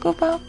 꾸벅. 0.00 0.40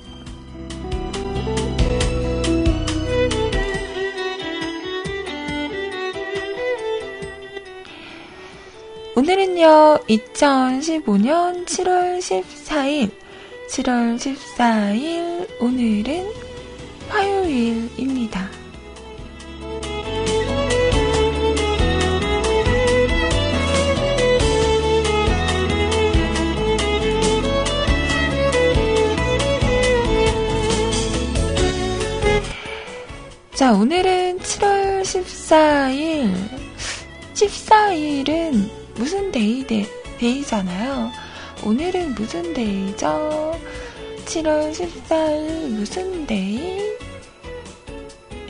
오늘은요, 9.15 9.99
2015년 10.07 11.65
7월 11.65 12.19
14일, 12.19 13.11
7월 13.69 14.15
14일, 14.17 15.61
오늘은 15.61 16.31
화요일입니다. 17.09 18.48
자, 33.69 33.75
오늘은 33.75 34.39
7월 34.39 35.03
14일. 35.03 36.33
14일은 37.35 38.67
무슨 38.95 39.31
day, 39.31 39.63
데, 39.67 39.85
day잖아요. 40.17 41.11
오늘은 41.63 42.15
무슨 42.15 42.51
day죠? 42.55 43.59
7월 44.25 44.71
14일 44.73 45.67
무슨 45.69 46.25
day? 46.25 46.81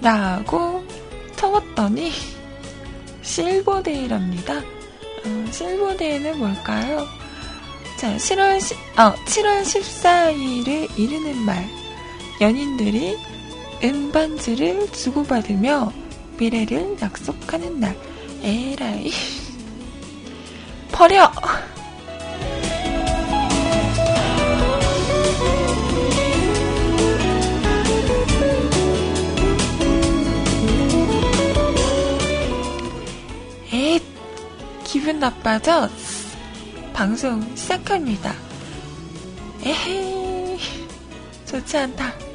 라고 0.01 0.85
적었더니 1.35 2.13
silver 3.21 3.68
day랍니다. 3.68 4.53
어, 4.55 5.51
silver 5.52 5.92
day는 5.92 6.39
뭘까요? 6.39 7.05
자, 7.97 8.15
7월, 8.15 8.61
10, 8.61 8.77
어, 8.97 9.13
7월 9.25 9.63
14일을 9.63 10.97
이르는 10.97 11.39
말. 11.39 11.67
연인들이 12.39 13.17
은반지를 13.83 14.91
주고받으며 14.91 15.91
미래를 16.37 16.97
약속하는 17.01 17.79
날. 17.79 17.95
에라이. 18.41 19.11
버려! 20.91 21.31
에 33.73 33.99
기분 34.83 35.19
나빠져? 35.19 35.89
방송 36.93 37.41
시작합니다. 37.55 38.33
에헤이, 39.63 40.57
좋지 41.45 41.77
않다. 41.77 42.28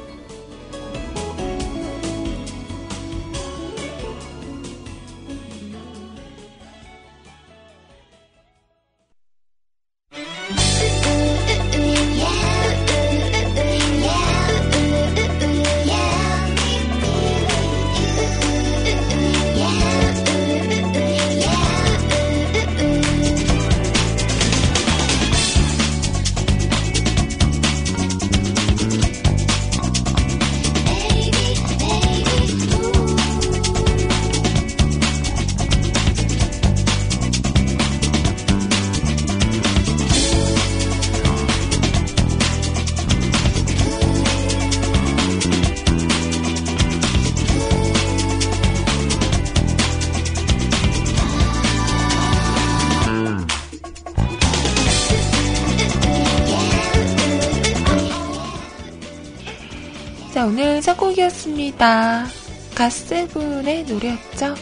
오늘 60.57 60.81
첫 60.81 60.95
곡이었습니다. 60.95 62.27
가스분의 62.75 63.83
노래였죠? 63.83 64.55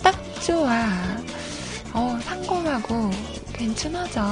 딱 0.00 0.14
좋아. 0.40 0.86
어, 1.92 2.16
상콤하고 2.22 3.10
괜찮아져. 3.52 4.22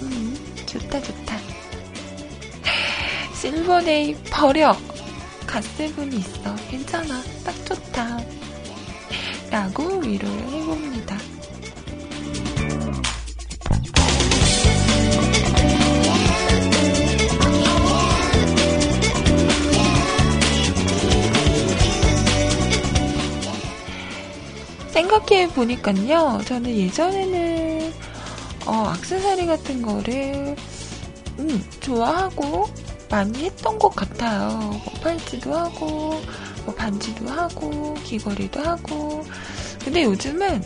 음, 0.00 0.34
좋다, 0.64 1.02
좋다. 1.02 1.36
실버데이 3.38 4.14
버려. 4.30 4.74
가스분이 5.46 6.16
있어. 6.16 6.56
괜찮아. 6.70 7.22
딱 7.44 7.66
좋다. 7.66 8.18
라고 9.50 9.98
위로를 9.98 10.40
해봅니다. 10.40 11.18
생각해 25.06 25.48
보니까요, 25.50 26.40
저는 26.44 26.70
예전에는 26.70 27.92
어, 28.66 28.72
악세사리 28.88 29.46
같은 29.46 29.80
거를 29.80 30.56
음, 31.38 31.64
좋아하고 31.80 32.68
많이 33.08 33.44
했던 33.44 33.78
것 33.78 33.94
같아요. 33.94 34.80
뭐 34.84 34.94
팔찌도 35.00 35.54
하고, 35.54 36.20
뭐 36.64 36.74
반지도 36.74 37.28
하고, 37.28 37.94
귀걸이도 38.02 38.60
하고. 38.60 39.24
근데 39.84 40.02
요즘은 40.02 40.64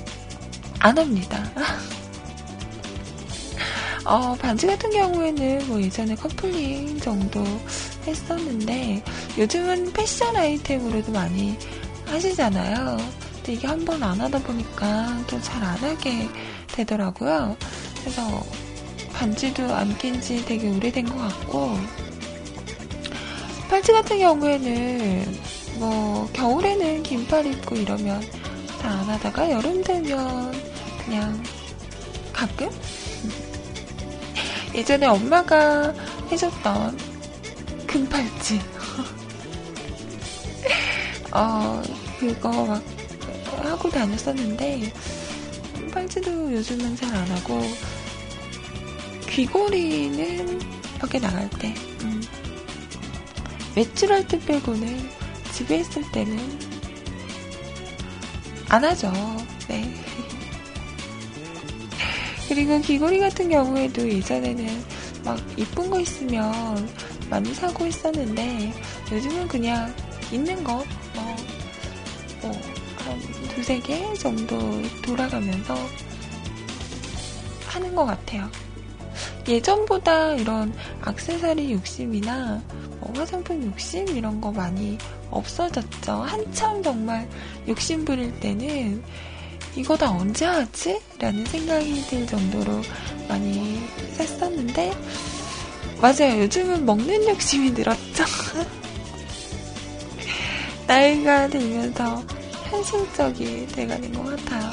안 0.78 0.96
합니다. 0.96 1.44
어, 4.06 4.34
반지 4.36 4.66
같은 4.66 4.88
경우에는 4.90 5.68
뭐 5.68 5.82
예전에 5.82 6.14
커플링 6.14 6.98
정도 7.00 7.44
했었는데 8.06 9.02
요즘은 9.36 9.92
패션 9.92 10.34
아이템으로도 10.34 11.12
많이 11.12 11.58
하시잖아요. 12.06 13.19
근데 13.40 13.52
이게 13.54 13.66
한 13.66 13.84
번 13.84 14.02
안 14.02 14.20
하다 14.20 14.38
보니까 14.40 15.24
또 15.26 15.40
잘 15.40 15.62
안 15.64 15.76
하게 15.78 16.28
되더라고요. 16.68 17.56
그래서 18.00 18.44
반지도 19.12 19.64
안 19.74 19.96
낀 19.98 20.20
지 20.20 20.44
되게 20.44 20.68
오래된 20.68 21.06
것 21.06 21.16
같고, 21.16 21.76
팔찌 23.68 23.92
같은 23.92 24.18
경우에는 24.18 25.38
뭐 25.78 26.28
겨울에는 26.32 27.02
긴팔 27.02 27.46
입고 27.46 27.76
이러면 27.76 28.20
잘안 28.80 28.98
하다가 29.08 29.50
여름 29.50 29.82
되면 29.82 30.52
그냥 31.04 31.42
가끔? 32.32 32.70
예전에 34.74 35.06
엄마가 35.06 35.92
해줬던 36.30 36.96
금팔찌. 37.86 38.60
어, 41.32 41.82
그거 42.18 42.64
막 42.66 42.82
하고 43.66 43.90
다녔었는데, 43.90 44.92
팔찌도 45.92 46.52
요즘은 46.52 46.96
잘 46.96 47.14
안 47.14 47.28
하고, 47.30 47.60
귀걸이는 49.28 50.60
밖에 50.98 51.18
나갈 51.18 51.48
때, 51.50 51.74
음, 52.02 52.22
외출할 53.76 54.26
때 54.26 54.38
빼고는 54.40 55.08
집에 55.52 55.78
있을 55.78 56.02
때는 56.12 56.38
안 58.68 58.84
하죠. 58.84 59.12
네. 59.68 59.94
그리고 62.48 62.80
귀걸이 62.80 63.18
같은 63.20 63.48
경우에도 63.48 64.08
예전에는 64.08 64.84
막 65.24 65.38
이쁜 65.56 65.88
거 65.90 66.00
있으면 66.00 66.88
많이 67.28 67.54
사고 67.54 67.86
있었는데 67.86 68.72
요즘은 69.12 69.46
그냥 69.48 69.94
있는 70.32 70.62
거, 70.64 70.84
뭐, 71.14 71.36
뭐, 72.42 72.52
한 72.52 72.79
두세 73.50 73.80
개 73.80 74.12
정도 74.14 74.58
돌아가면서 75.02 75.74
하는 77.66 77.94
것 77.94 78.04
같아요. 78.06 78.50
예전보다 79.46 80.34
이런 80.34 80.72
악세사리 81.02 81.72
욕심이나 81.72 82.62
뭐 83.00 83.12
화장품 83.16 83.64
욕심 83.66 84.08
이런 84.08 84.40
거 84.40 84.52
많이 84.52 84.98
없어졌죠. 85.30 86.12
한참 86.12 86.82
정말 86.82 87.28
욕심 87.68 88.04
부릴 88.04 88.38
때는 88.40 89.02
이거 89.76 89.96
다 89.96 90.10
언제 90.10 90.44
하지? 90.44 91.00
라는 91.18 91.44
생각이 91.46 92.02
들 92.08 92.26
정도로 92.26 92.82
많이 93.28 93.80
샀었는데, 94.16 94.92
맞아요. 96.00 96.42
요즘은 96.42 96.84
먹는 96.84 97.28
욕심이 97.28 97.70
늘었죠. 97.70 98.24
나이가 100.88 101.46
들면서 101.48 102.24
현실적이 102.70 103.66
돼가는 103.66 104.12
것 104.12 104.24
같아요. 104.36 104.70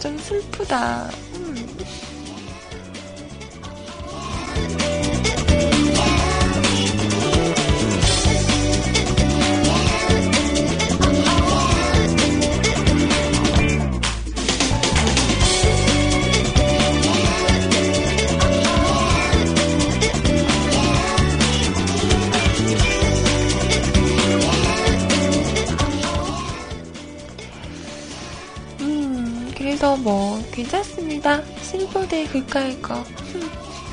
좀 0.00 0.18
슬프다. 0.18 1.08
그래서 29.86 30.02
뭐 30.02 30.42
괜찮습니다. 30.50 31.40
실버대 31.62 32.26
글까일 32.26 32.82
거. 32.82 33.04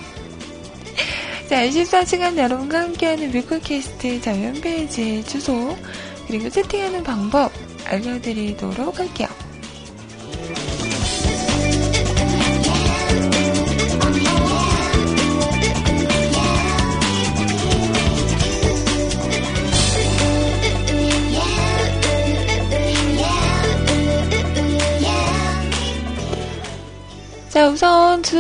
자, 1.48 1.68
24시간 1.68 2.36
여러분과 2.36 2.80
함께하는 2.80 3.30
뮤클캐스트 3.30 4.22
저희 4.22 4.44
홈페이지 4.44 5.24
주소 5.24 5.78
그리고 6.26 6.50
채팅하는 6.50 7.04
방법 7.04 7.52
알려드리도록 7.86 8.98
할게요. 8.98 9.28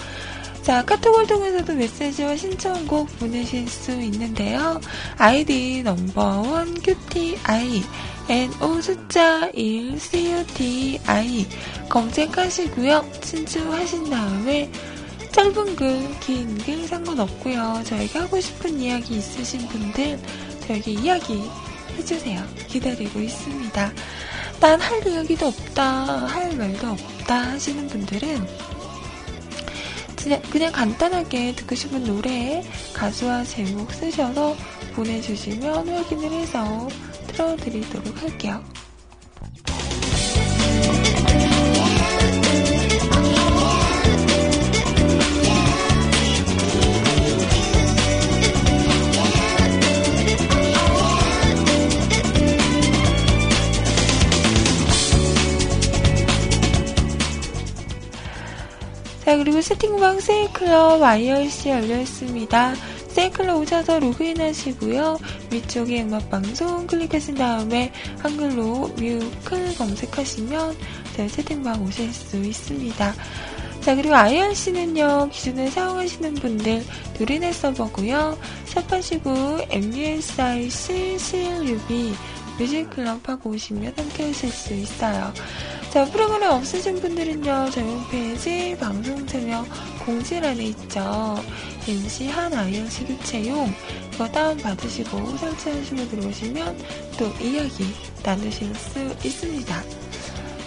자, 0.63 0.85
카톡을 0.85 1.27
통해서도 1.27 1.75
메시지와 1.75 2.37
신청곡 2.37 3.19
보내실 3.19 3.67
수 3.69 3.93
있는데요. 3.93 4.81
아이디 5.17 5.83
넘버원 5.83 6.75
QTI 6.75 7.83
NO 8.29 8.81
숫자 8.81 9.49
1 9.55 9.99
CUTI 9.99 11.47
검색하시고요. 11.89 13.05
신청하신 13.25 14.11
다음에 14.11 14.71
짧은 15.33 15.77
글, 15.77 16.09
긴 16.21 16.59
글 16.59 16.87
상관없고요. 16.87 17.83
저에게 17.85 18.19
하고 18.19 18.39
싶은 18.41 18.79
이야기 18.81 19.17
있으신 19.17 19.67
분들 19.69 20.21
저에게 20.67 20.93
이야기 20.93 21.43
해주세요. 21.97 22.45
기다리고 22.69 23.19
있습니다. 23.21 23.93
난 24.61 24.79
할 24.81 25.07
이야기도 25.09 25.47
없다, 25.47 26.27
할 26.27 26.55
말도 26.55 26.87
없다 26.91 27.53
하시는 27.53 27.89
분들은 27.89 28.47
그냥, 30.23 30.43
그냥 30.51 30.73
간단하게 30.73 31.55
듣고 31.57 31.75
싶은 31.75 32.05
노래 32.05 32.63
가수와 32.95 33.45
제목 33.45 33.93
쓰셔서 33.93 34.55
보내주시면 34.95 35.89
확인을 35.89 36.33
해서 36.33 36.89
틀어드리도록 37.29 38.23
할게요. 38.23 38.63
자, 59.31 59.37
그리고 59.37 59.61
세팅방 59.61 60.19
세이클럽 60.19 61.01
IRC 61.01 61.69
열려있습니다. 61.69 62.75
세이클럽 63.11 63.61
오셔서 63.61 64.01
로그인 64.01 64.41
하시고요. 64.41 65.19
위쪽에 65.53 66.03
음악방송 66.03 66.89
클릭하신 66.89 67.37
다음에 67.37 67.93
한글로 68.19 68.89
뮤클 68.99 69.77
검색하시면 69.79 70.77
저희 71.15 71.29
세팅방 71.29 71.81
오실 71.85 72.13
수 72.13 72.39
있습니다. 72.39 73.15
자, 73.83 73.95
그리고 73.95 74.17
IRC는요, 74.17 75.29
기존에 75.31 75.71
사용하시는 75.71 76.35
분들 76.35 76.85
누리넷 77.17 77.55
서버고요. 77.55 78.37
샵하시고 78.65 79.59
MUSIC 79.71 81.19
CLUB 81.21 82.15
뮤직클럽 82.59 83.29
하고 83.29 83.51
오시면 83.51 83.95
함께 83.97 84.25
하실 84.25 84.51
수 84.51 84.75
있어요. 84.75 85.33
자, 85.91 86.05
프로그램 86.05 86.53
없으신 86.53 87.01
분들은요, 87.01 87.71
저희 87.73 87.85
홈페이지 87.85 88.77
방송 88.79 89.27
참여 89.27 89.67
공지란에 90.07 90.63
있죠. 90.67 91.43
MC 91.89 92.29
한 92.29 92.55
아이언시 92.55 93.05
교체용 93.07 93.75
이거 94.15 94.29
다운받으시고 94.29 95.37
설치하시고 95.37 96.09
들어오시면 96.11 96.79
또 97.19 97.27
이야기 97.45 97.93
나누실 98.23 98.73
수 98.77 99.01
있습니다. 99.27 99.83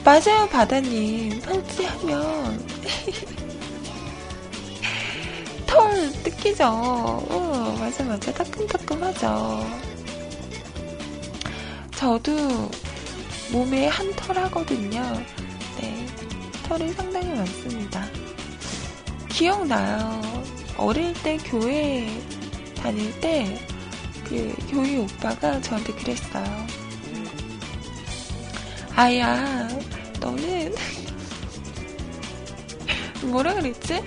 맞아요, 0.04 0.50
바다님. 0.50 1.40
설치하면 1.40 2.68
털 5.66 6.12
뜯기죠. 6.24 6.66
어, 6.66 7.78
맞아, 7.80 8.04
맞아. 8.04 8.34
따끔따끔하죠. 8.34 9.66
저도 11.96 12.70
몸에 13.54 13.88
한 13.88 14.12
털 14.16 14.36
하거든요. 14.46 15.02
네. 15.80 16.08
털이 16.68 16.92
상당히 16.94 17.28
많습니다. 17.30 18.04
기억나요. 19.30 20.20
어릴 20.76 21.14
때 21.22 21.38
교회 21.46 22.08
다닐 22.76 23.18
때, 23.22 23.64
그, 24.28 24.56
교회 24.72 24.98
오빠가 24.98 25.62
저한테 25.62 25.94
그랬어요. 25.94 26.68
아야, 28.96 29.68
너는, 30.20 30.74
뭐라 33.30 33.54
그랬지? 33.54 34.04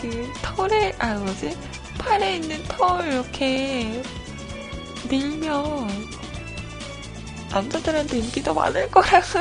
그, 0.00 0.32
털에, 0.42 0.94
아, 0.98 1.14
뭐지? 1.18 1.54
팔에 1.98 2.36
있는 2.36 2.62
털 2.64 3.06
이렇게 3.12 4.02
밀면 5.10 5.88
남자들한테 7.50 8.18
인기도 8.18 8.54
많을 8.54 8.90
거라고. 8.90 9.40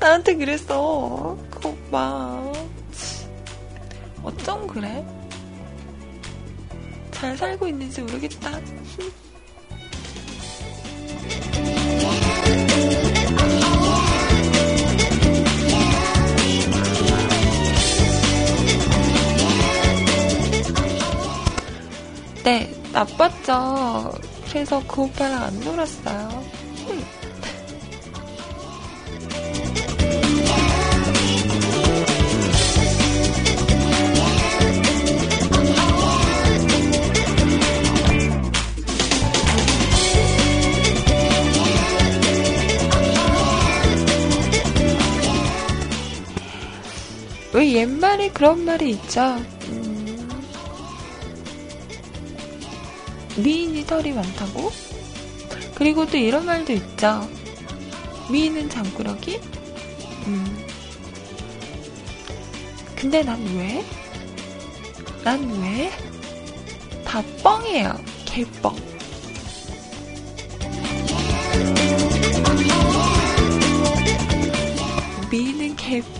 나한테 0.00 0.34
그랬어. 0.34 1.36
그 1.50 1.68
오빠. 1.68 2.52
어쩜 4.22 4.66
그래? 4.66 5.04
잘 7.12 7.36
살고 7.36 7.66
있는지 7.68 8.00
모르겠다. 8.02 8.50
네, 22.42 22.74
나빴죠. 22.92 24.29
그래서 24.50 24.82
그 24.86 25.02
오빠랑 25.02 25.44
안 25.44 25.60
놀았어요. 25.60 26.44
왜 47.52 47.72
옛말에 47.74 48.30
그런 48.30 48.64
말이 48.64 48.90
있죠. 48.90 49.36
미인이 53.36 53.86
털이 53.86 54.12
많다고? 54.12 54.70
그리고 55.74 56.06
또 56.06 56.16
이런 56.16 56.44
말도 56.44 56.72
있죠. 56.72 57.28
미인은 58.30 58.68
잠꾸러기? 58.68 59.40
음. 60.26 60.66
근데 62.94 63.22
난 63.22 63.40
왜? 63.56 63.84
난 65.24 65.42
왜? 65.62 65.90
다 67.04 67.22
뻥이에요. 67.42 67.98
개뻥. 68.26 68.76
미는 75.30 75.76
개뿔. 75.76 76.19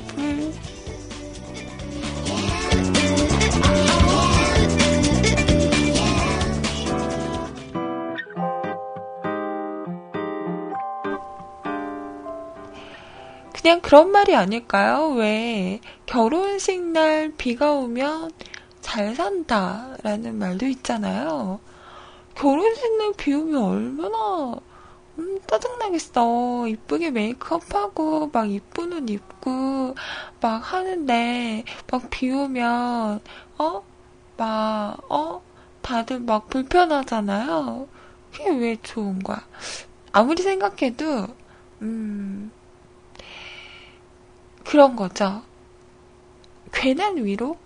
그냥 13.71 13.83
그런 13.83 14.11
말이 14.11 14.35
아닐까요? 14.35 15.11
왜 15.11 15.81
결혼식 16.05 16.83
날 16.83 17.33
비가 17.37 17.71
오면 17.73 18.33
잘 18.81 19.15
산다 19.15 19.97
라는 20.03 20.41
말도 20.41 20.67
있잖아요. 20.67 21.61
결혼식 22.35 22.97
날 22.99 23.13
비 23.17 23.33
오면 23.33 23.63
얼마나 23.63 24.61
음, 25.19 25.39
짜증나겠어. 25.47 26.67
이쁘게 26.69 27.13
메이크업하고, 27.13 28.31
막 28.33 28.51
이쁜 28.51 28.93
옷 28.93 29.09
입고, 29.11 29.95
막 30.41 30.73
하는데, 30.73 31.65
막 31.91 32.11
비 32.11 32.31
오면, 32.33 33.21
어? 33.59 33.83
막, 34.37 34.99
어? 35.11 35.43
다들 35.83 36.21
막 36.21 36.49
불편하잖아요. 36.49 37.89
그게 38.33 38.51
왜 38.51 38.77
좋은 38.83 39.21
거야? 39.21 39.47
아무리 40.13 40.43
생각해도, 40.43 41.29
음, 41.83 42.51
그런 44.71 44.95
거죠. 44.95 45.43
괜한 46.73 47.25
위로? 47.25 47.59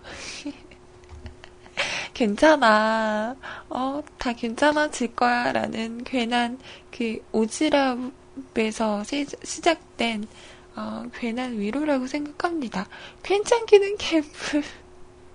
괜찮아. 2.15 3.37
어, 3.69 4.03
다 4.17 4.33
괜찮아질 4.33 5.15
거야. 5.15 5.53
라는 5.53 6.03
괜한 6.03 6.59
그 6.91 7.19
오지랖에서 7.31 9.05
시작된 9.45 10.27
어, 10.77 11.05
괜한 11.13 11.59
위로라고 11.59 12.07
생각합니다. 12.07 12.89
괜찮기는 13.23 13.99
개뿔. 13.99 14.63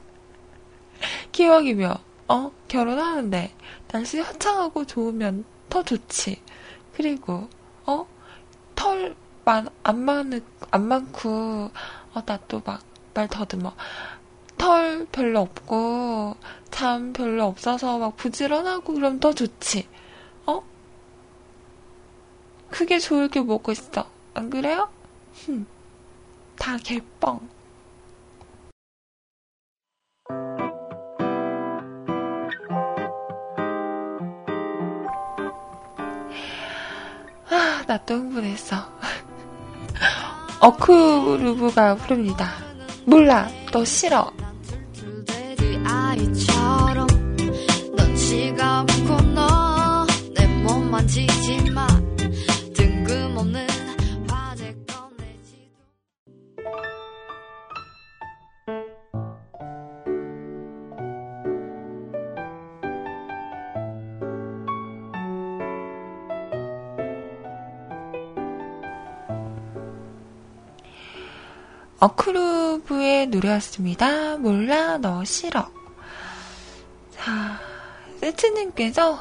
기왕이며, 1.32 2.00
어, 2.30 2.52
결혼하는데, 2.68 3.54
날씨 3.90 4.20
화창하고 4.20 4.86
좋으면 4.86 5.46
더 5.70 5.84
좋지. 5.84 6.42
그리고, 6.96 7.48
어, 7.86 8.08
털, 8.76 9.16
만, 9.50 9.68
안 9.84 10.00
많, 10.06 10.42
안 10.70 10.88
많고, 10.88 11.72
어, 12.14 12.22
나 12.26 12.38
또 12.48 12.62
막, 12.64 12.84
말 13.16 13.28
더듬어. 13.28 13.74
털 14.60 15.08
별로 15.12 15.40
없고, 15.42 16.36
잠 16.70 17.14
별로 17.14 17.46
없어서 17.46 17.98
막 17.98 18.16
부지런하고 18.16 18.94
그럼 18.94 19.20
더 19.20 19.34
좋지. 19.34 19.88
어? 20.46 20.62
그게 22.70 23.00
좋을 23.00 23.28
게 23.30 23.42
뭐고 23.42 23.72
있어. 23.72 24.10
안 24.36 24.50
그래요? 24.50 24.90
흠. 25.46 25.66
다 26.58 26.78
개뻥. 26.78 27.40
아, 37.50 37.84
나 37.88 37.98
또 38.06 38.16
흥분했어. 38.16 38.76
어쿠루브가 40.62 41.96
부릅니다. 41.96 42.50
몰라, 43.06 43.50
너 43.72 43.84
싫어. 43.86 44.32
어크루브의 72.00 73.28
노래였습니다. 73.28 74.38
몰라, 74.38 74.98
너 74.98 75.24
싫어. 75.26 75.70
자, 77.12 77.60
세츠님께서 78.22 79.20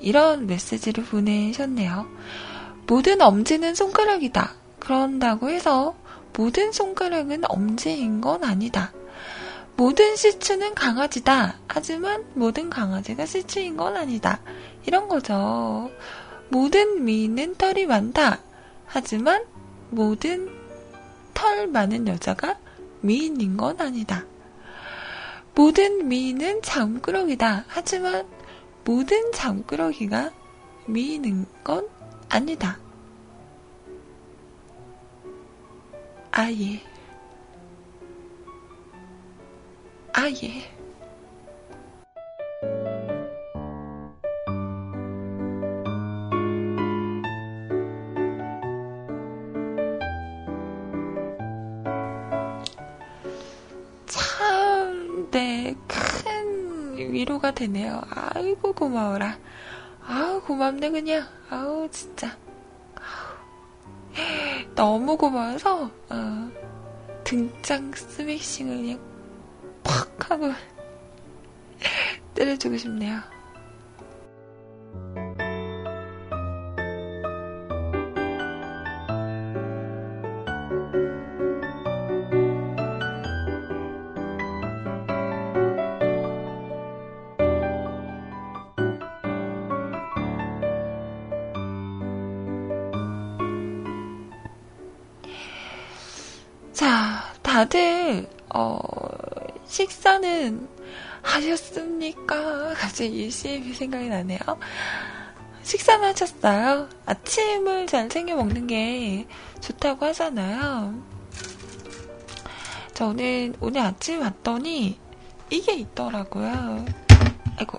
이런 0.00 0.46
메시지를 0.46 1.04
보내셨네요. 1.04 2.06
모든 2.86 3.20
엄지는 3.20 3.74
손가락이다. 3.74 4.54
그런다고 4.78 5.50
해서 5.50 5.94
모든 6.36 6.72
손가락은 6.72 7.42
엄지인 7.46 8.20
건 8.20 8.42
아니다. 8.44 8.92
모든 9.76 10.16
시추는 10.16 10.74
강아지다. 10.74 11.58
하지만 11.68 12.24
모든 12.34 12.70
강아지가 12.70 13.26
시추인 13.26 13.76
건 13.76 13.96
아니다. 13.96 14.40
이런 14.86 15.08
거죠. 15.08 15.90
모든 16.48 17.04
미는 17.04 17.56
털이 17.56 17.86
많다. 17.86 18.40
하지만 18.86 19.44
모든 19.90 20.48
털 21.34 21.66
많은 21.66 22.06
여자가 22.06 22.58
미인인 23.00 23.56
건 23.56 23.80
아니다. 23.80 24.24
모든 25.54 26.08
미인은 26.08 26.62
잠꾸러기다. 26.62 27.64
하지만 27.68 28.26
모든 28.84 29.32
잠꾸러기가 29.32 30.30
미인인 30.86 31.46
건 31.64 31.88
아니다. 32.28 32.78
아예. 36.30 36.80
아예. 40.12 40.80
위로가 57.12 57.52
되네요. 57.52 58.02
아이고, 58.10 58.72
고마워라. 58.72 59.38
아우, 60.06 60.40
고맙네, 60.42 60.90
그냥. 60.90 61.26
아우, 61.48 61.88
진짜. 61.90 62.36
아우. 62.94 64.74
너무 64.74 65.16
고마워서, 65.16 65.90
어, 66.08 66.50
등장 67.24 67.92
스매싱을 67.92 68.76
그냥 68.76 69.00
팍 69.84 70.30
하고 70.30 70.52
때려주고 72.34 72.76
싶네요. 72.76 73.20
다들 97.60 98.26
어, 98.54 98.78
식사는 99.66 100.66
하셨습니까? 101.20 102.72
갑자기 102.72 103.24
일시비 103.24 103.74
생각이 103.74 104.08
나네요. 104.08 104.38
식사는 105.62 106.08
하셨어요? 106.08 106.88
아침을 107.04 107.86
잘 107.86 108.08
챙겨 108.08 108.34
먹는 108.34 108.66
게 108.66 109.26
좋다고 109.60 110.06
하잖아요. 110.06 111.02
저는 112.94 113.56
오늘 113.60 113.82
아침 113.82 114.22
왔더니 114.22 114.98
이게 115.50 115.74
있더라고요. 115.74 116.86
아이고. 117.58 117.78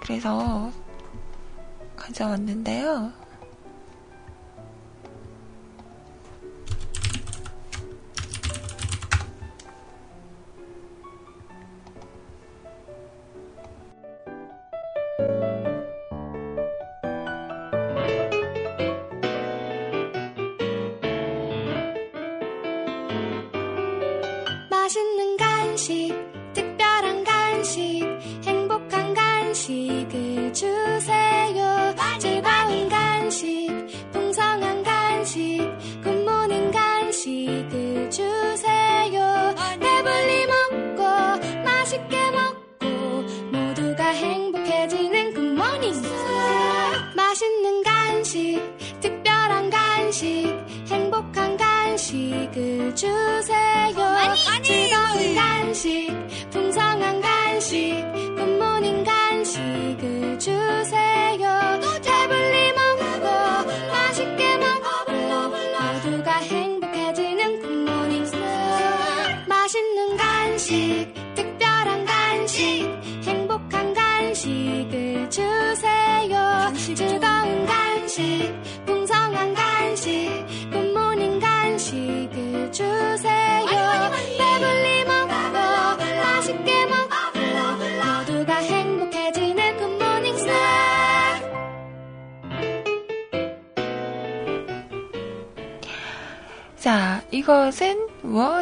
그래서 0.00 0.70
가져왔는데요. 1.96 3.12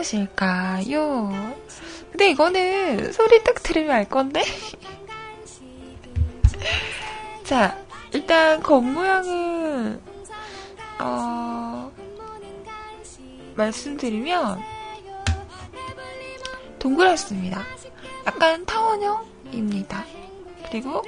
무엇일까요? 0.07 1.57
근데 2.11 2.31
이거는 2.31 3.13
소리 3.13 3.43
딱 3.43 3.63
들으면 3.63 3.91
알 3.91 4.09
건데? 4.09 4.43
자, 7.45 7.77
일단 8.13 8.63
겉모양은, 8.63 10.01
어, 11.01 11.93
말씀드리면, 13.57 14.63
동그랗습니다. 16.79 17.63
약간 18.27 18.65
타원형입니다. 18.65 20.05
그리고, 20.71 21.03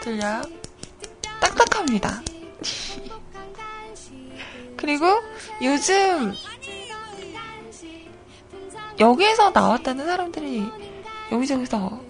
들려? 0.00 0.42
딱딱합니다. 1.40 2.22
그리고 4.76 5.06
요즘 5.62 6.34
여기에서 8.98 9.50
나왔다는 9.50 10.04
사람들이 10.04 10.64
여기저기서 11.30 12.00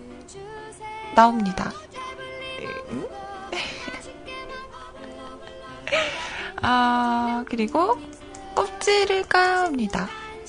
나옵니다. 1.14 1.72
아, 6.62 7.44
그리고 7.48 7.98
껍질을 8.54 9.24
까야 9.24 9.62
합니다. 9.62 10.08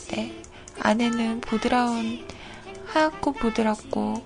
네. 0.10 0.42
안에는 0.80 1.42
보드라운, 1.42 2.26
하얗고 2.86 3.34
보드랍고, 3.34 4.24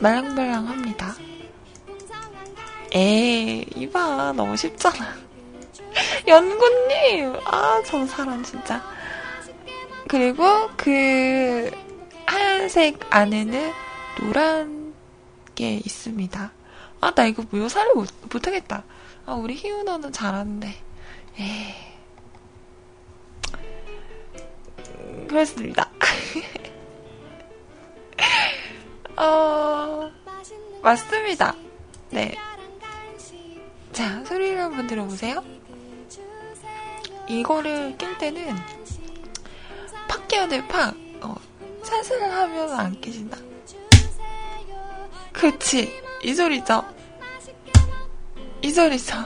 말랑말랑합니다. 0.00 1.14
에이, 2.92 3.64
이봐. 3.74 4.32
너무 4.36 4.56
쉽잖아. 4.56 5.23
연구님! 6.26 7.36
아, 7.44 7.82
저 7.84 8.06
사람 8.06 8.42
진짜. 8.42 8.82
그리고 10.08 10.44
그 10.76 11.70
하얀색 12.26 13.00
안에는 13.10 13.72
노란 14.20 14.94
게 15.54 15.74
있습니다. 15.74 16.52
아, 17.00 17.10
나 17.10 17.26
이거 17.26 17.44
묘사를 17.50 17.92
못, 17.94 18.08
못하겠다. 18.32 18.84
아, 19.26 19.34
우리 19.34 19.54
희은어는 19.54 20.12
잘하는데. 20.12 20.74
에이. 21.38 21.74
그렇습니다. 25.28 25.90
어, 29.16 30.10
맞습니다. 30.82 31.54
네. 32.10 32.34
자, 33.92 34.24
소리를 34.24 34.60
한번 34.60 34.86
들어보세요. 34.86 35.42
이거를 37.28 37.96
낄 37.96 38.18
때는 38.18 38.54
팍 40.08 40.28
깨야 40.28 40.48
돼, 40.48 40.66
팍. 40.68 40.94
어, 41.22 41.34
사슬 41.82 42.22
하면 42.22 42.72
안 42.72 43.00
깨진다. 43.00 43.38
그치. 45.32 46.02
이 46.22 46.34
소리죠. 46.34 46.84
이 48.62 48.70
소리죠. 48.70 49.16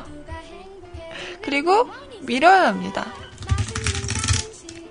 그리고 1.42 1.88
밀어야 2.22 2.68
합니다. 2.68 3.12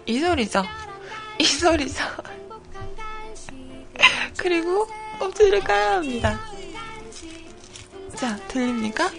이 0.06 0.20
소리죠. 0.20 0.64
이 1.40 1.44
소리죠. 1.44 2.04
그리고 4.38 4.88
껍질을 5.20 5.62
까야 5.62 5.96
합니다. 5.96 6.40
자, 8.16 8.38
들립니까? 8.48 9.12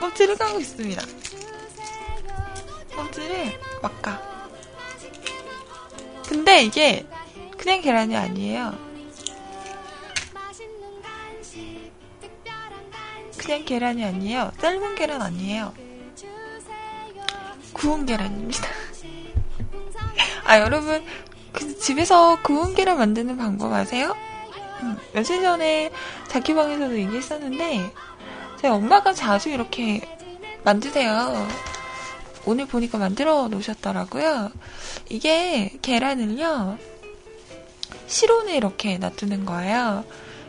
껍질을 0.00 0.36
까고 0.36 0.58
있습니다. 0.58 1.02
껍질을 2.96 3.58
막 3.82 4.02
까. 4.02 4.20
근데 6.28 6.62
이게 6.62 7.06
그냥 7.56 7.80
계란이 7.80 8.16
아니에요. 8.16 8.84
그냥 13.38 13.64
계란이 13.64 14.04
아니에요. 14.04 14.52
삶은 14.58 14.94
계란 14.94 15.20
아니에요. 15.20 15.74
구운 17.74 18.06
계란입니다. 18.06 18.68
아, 20.46 20.58
여러분, 20.60 21.04
그 21.52 21.78
집에서 21.78 22.40
구운 22.42 22.74
계란 22.74 22.98
만드는 22.98 23.36
방법 23.36 23.72
아세요? 23.72 24.16
음, 24.82 24.96
며칠 25.12 25.42
전에 25.42 25.90
자취방에서도 26.28 26.98
얘기했었는데, 26.98 27.92
제 28.60 28.68
엄마가 28.68 29.12
자주 29.12 29.50
이렇게 29.50 30.00
만드세요. 30.62 31.46
오늘 32.46 32.66
보니까 32.66 32.98
만들어 32.98 33.48
놓으셨더라고요. 33.48 34.50
이게 35.08 35.78
계란을요, 35.82 36.78
실온에 38.06 38.56
이렇게 38.56 38.98
놔두는 38.98 39.44
거예요. 39.44 40.04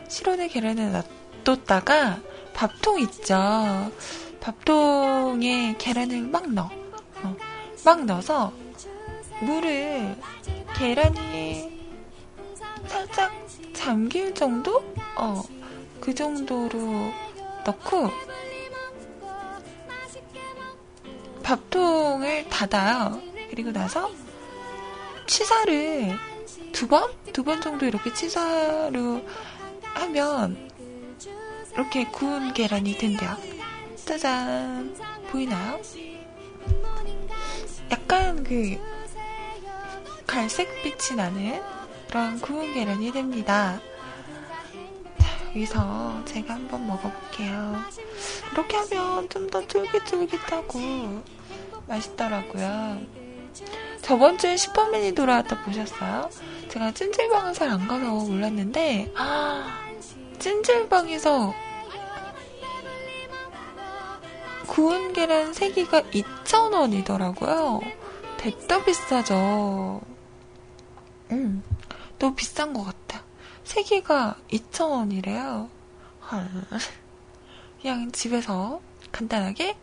실온에 0.08 0.48
계란을 0.48 1.02
놔뒀다가 1.44 2.20
밥통 2.54 3.00
있죠. 3.00 3.90
밥통에 4.40 5.76
계란을 5.78 6.22
막 6.22 6.52
넣어. 6.52 6.70
어, 7.22 7.36
막 7.84 8.04
넣어서 8.04 8.52
물을 9.40 10.16
계란이 10.76 11.76
살짝 12.86 13.32
잠길 13.72 14.34
정도? 14.34 14.84
어, 15.16 15.42
그 16.00 16.14
정도로 16.14 17.12
넣고 17.64 18.10
밥통을 21.46 22.48
닫아요. 22.48 23.22
그리고 23.50 23.70
나서 23.72 24.10
치사를 25.28 26.18
두 26.72 26.88
번? 26.88 27.08
두 27.32 27.44
번 27.44 27.60
정도 27.60 27.86
이렇게 27.86 28.12
치사로 28.12 29.24
하면 29.94 30.70
이렇게 31.72 32.04
구운 32.06 32.52
계란이 32.52 32.98
된대요. 32.98 33.36
짜잔. 34.04 34.96
보이나요? 35.30 35.80
약간 37.92 38.42
그 38.42 38.76
갈색빛이 40.26 41.16
나는 41.16 41.62
그런 42.08 42.40
구운 42.40 42.74
계란이 42.74 43.12
됩니다. 43.12 43.80
자, 45.20 45.26
여기서 45.50 46.24
제가 46.24 46.54
한번 46.54 46.86
먹어볼게요. 46.88 47.76
이렇게 48.52 48.76
하면 48.78 49.28
좀 49.28 49.48
더 49.50 49.64
쫄깃쫄깃하고 49.66 51.35
맛있더라고요. 51.88 52.98
저번 54.02 54.38
주에 54.38 54.56
슈퍼맨이 54.56 55.12
돌아왔다 55.14 55.62
보셨어요? 55.64 56.30
제가 56.68 56.92
찜질방을 56.92 57.54
잘 57.54 57.68
안 57.70 57.88
가서 57.88 58.04
몰랐는데, 58.06 59.12
찜질방에서 60.38 61.54
구운 64.66 65.12
계란 65.12 65.52
3개가 65.52 66.10
2,000원이더라고요. 66.12 67.80
됐다 68.36 68.84
비싸죠. 68.84 70.00
음, 71.32 71.62
너무 72.18 72.34
비싼 72.34 72.72
것 72.72 72.84
같아. 72.84 73.22
세 73.64 73.82
개가 73.82 74.36
2,000원이래요. 74.50 75.68
헐. 76.30 76.48
그냥 77.80 78.12
집에서 78.12 78.80
간단하게 79.12 79.76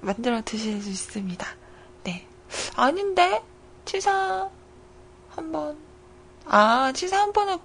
만들어 0.00 0.42
드실 0.44 0.80
수 0.82 0.88
있습니다. 0.90 1.46
네. 2.04 2.26
아닌데? 2.76 3.42
치사 3.84 4.48
한 5.30 5.52
번. 5.52 5.78
아, 6.46 6.92
치사 6.92 7.20
한 7.20 7.32
번에 7.32 7.58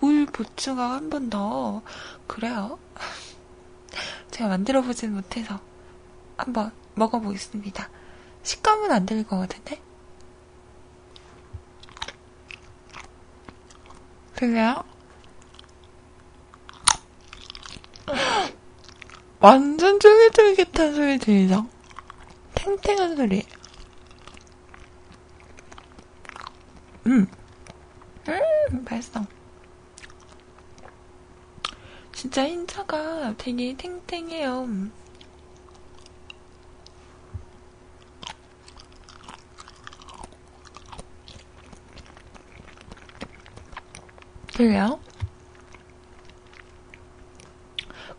물 0.00 0.26
보충하고 0.26 0.94
한 0.94 1.10
번 1.10 1.30
더. 1.30 1.82
그래요? 2.26 2.78
제가 4.30 4.48
만들어 4.48 4.82
보진 4.82 5.14
못해서 5.14 5.60
한번 6.36 6.72
먹어보겠습니다. 6.94 7.90
식감은 8.42 8.90
안것 8.90 9.28
같은데? 9.28 9.80
그래요? 14.36 14.82
완전 19.40 20.00
쫄깃쫄깃한 20.00 20.94
소리 20.94 21.18
들리죠? 21.18 21.66
탱탱한 22.60 23.16
소리. 23.16 23.42
음. 27.06 27.26
음, 28.28 28.84
맛있어. 28.84 29.24
진짜 32.12 32.46
흰자가 32.46 33.34
되게 33.38 33.74
탱탱해요. 33.74 34.90
그래요? 44.54 45.00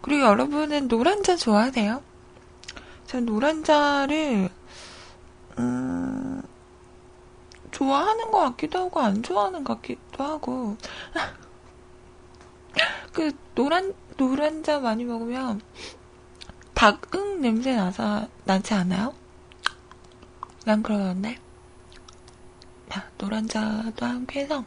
그리고 0.01 0.25
여러분은 0.25 0.87
노란자 0.87 1.35
좋아하세요? 1.35 2.10
전 3.11 3.25
노란자를 3.25 4.49
음, 5.59 6.41
좋아하는 7.69 8.31
것 8.31 8.39
같기도 8.39 8.85
하고 8.85 9.01
안 9.01 9.21
좋아하는 9.21 9.65
것 9.65 9.75
같기도 9.75 10.23
하고. 10.23 10.77
그 13.11 13.33
노란 13.53 13.93
노란자 14.15 14.79
많이 14.79 15.03
먹으면 15.03 15.59
닭응 16.73 17.41
냄새 17.41 17.75
나서 17.75 18.29
나지 18.45 18.75
않아요? 18.75 19.13
난 20.63 20.81
그러는데. 20.81 21.37
자 22.89 23.09
노란자도 23.17 24.05
함께 24.05 24.39
해서 24.39 24.63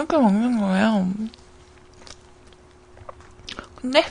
이렇게 0.00 0.16
먹는 0.16 0.58
거예요. 0.58 1.12
근데 3.76 4.02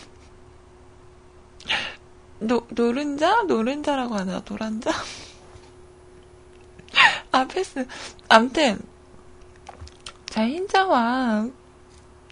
노, 2.37 2.67
노른자? 2.69 3.41
노른자라고 3.43 4.15
하나? 4.15 4.39
노란자? 4.41 4.91
아, 7.31 7.47
패스. 7.47 7.87
암튼, 8.27 8.79
자, 10.27 10.47
흰자와 10.47 11.49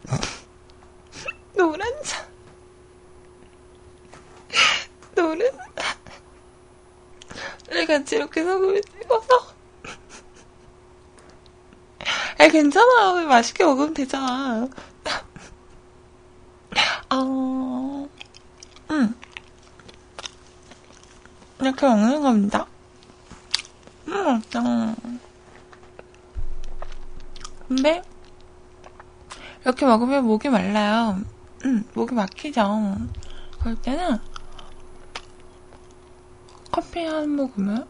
노란자. 1.58 2.28
노른, 5.16 5.50
같이 7.88 8.18
이렇게 8.18 8.44
소금을 8.44 8.84
찍어서. 8.84 9.57
아, 12.40 12.48
괜찮아. 12.48 13.26
맛있게 13.26 13.64
먹으면 13.64 13.94
되잖아. 13.94 14.68
어, 17.10 18.08
음. 18.92 19.16
이렇게 21.60 21.88
먹는 21.88 22.22
겁니다. 22.22 22.66
음, 24.08 24.42
음. 24.56 25.20
근데, 27.68 28.02
이렇게 29.62 29.86
먹으면 29.86 30.26
목이 30.26 30.50
말라요. 30.50 31.20
음, 31.66 31.84
목이 31.94 32.14
막히죠. 32.14 32.98
그럴 33.60 33.76
때는, 33.82 34.20
커피 36.72 37.04
한 37.04 37.36
모금을 37.36 37.86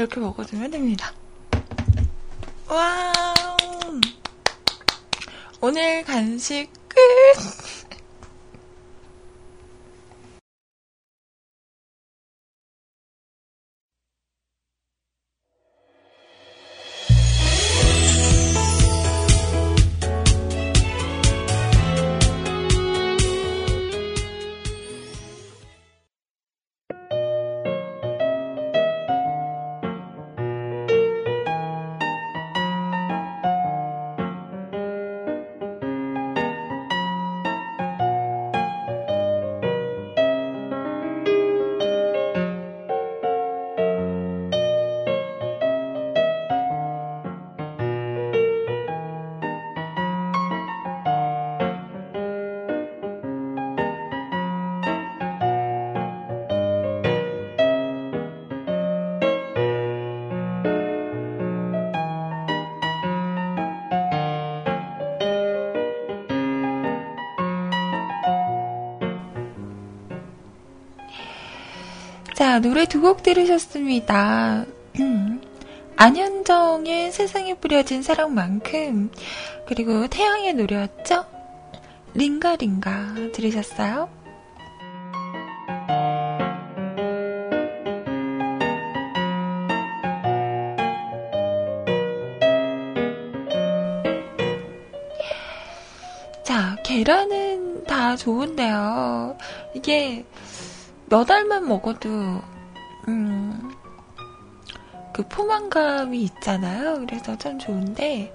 이렇게 0.00 0.18
먹어주면 0.18 0.70
됩니다. 0.70 1.12
와우! 2.66 4.00
오늘 5.60 6.02
간식 6.04 6.70
끝! 6.88 7.69
노래 72.80 72.88
두 72.88 73.02
곡 73.02 73.22
들으셨습니다. 73.22 74.64
안현정의 75.96 77.12
세상에 77.12 77.52
뿌려진 77.52 78.02
사랑만큼, 78.02 79.10
그리고 79.66 80.06
태양의 80.06 80.54
노래였죠? 80.54 81.26
링가링가 82.14 83.32
들으셨어요? 83.34 84.08
자, 96.42 96.76
계란은 96.82 97.84
다 97.84 98.16
좋은데요. 98.16 99.36
이게 99.74 100.24
몇 101.10 101.30
알만 101.30 101.68
먹어도 101.68 102.40
음, 103.08 103.72
그 105.12 105.26
포만감이 105.28 106.22
있잖아요. 106.22 106.98
그래서 107.06 107.36
참 107.38 107.58
좋은데 107.58 108.32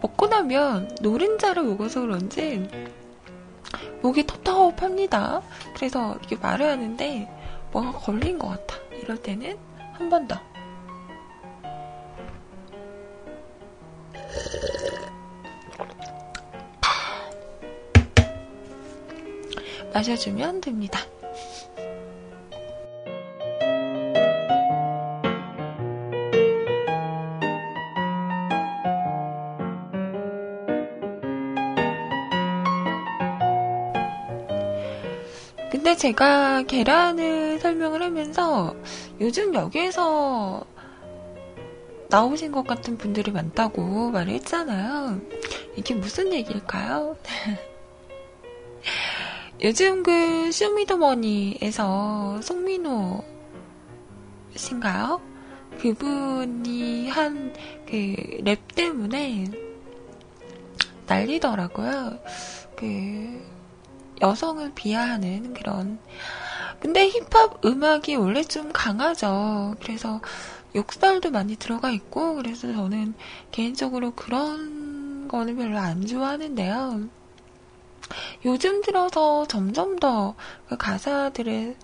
먹고 0.00 0.26
나면 0.26 0.96
노른자를 1.00 1.62
먹어서 1.62 2.00
그런지 2.02 2.68
목이 4.02 4.26
텁텁합니다. 4.26 5.42
그래서 5.76 6.16
이게 6.24 6.36
말을 6.36 6.66
하는데 6.66 7.28
뭐가 7.72 7.92
걸린 7.92 8.38
것 8.38 8.48
같아. 8.48 8.76
이럴 9.02 9.16
때는 9.22 9.56
한 9.94 10.08
번 10.08 10.26
더. 10.26 10.40
마셔주면 19.92 20.60
됩니다. 20.60 21.00
근데 35.92 36.00
제가 36.00 36.62
계란을 36.62 37.58
설명을 37.58 38.02
하면서 38.02 38.74
요즘 39.20 39.54
여기에서 39.54 40.64
나오신 42.08 42.50
것 42.50 42.66
같은 42.66 42.96
분들이 42.96 43.30
많다고 43.30 44.10
말을 44.10 44.32
했잖아요. 44.32 45.20
이게 45.76 45.94
무슨 45.94 46.32
얘기일까요? 46.32 47.14
요즘 49.62 50.02
그 50.02 50.50
쇼미더머니에서 50.50 52.40
송민호 52.40 53.22
씨인가요? 54.56 55.20
그분이 55.78 57.10
한 57.10 57.52
그 57.86 58.40
랩 58.42 58.58
때문에 58.74 59.44
난리더라고요. 61.06 62.18
그 62.76 63.51
여성을 64.22 64.72
비하하는 64.74 65.54
그런 65.54 65.98
근데 66.80 67.08
힙합 67.08 67.64
음악이 67.64 68.16
원래 68.16 68.42
좀 68.42 68.72
강하죠. 68.72 69.76
그래서 69.80 70.20
욕설도 70.74 71.30
많이 71.30 71.56
들어가 71.56 71.90
있고, 71.90 72.34
그래서 72.36 72.72
저는 72.72 73.14
개인적으로 73.52 74.12
그런 74.12 75.28
거는 75.28 75.56
별로 75.56 75.78
안 75.78 76.06
좋아하는데요. 76.06 77.08
요즘 78.44 78.82
들어서 78.82 79.46
점점 79.46 79.98
더 79.98 80.34
그 80.68 80.76
가사들의 80.76 81.76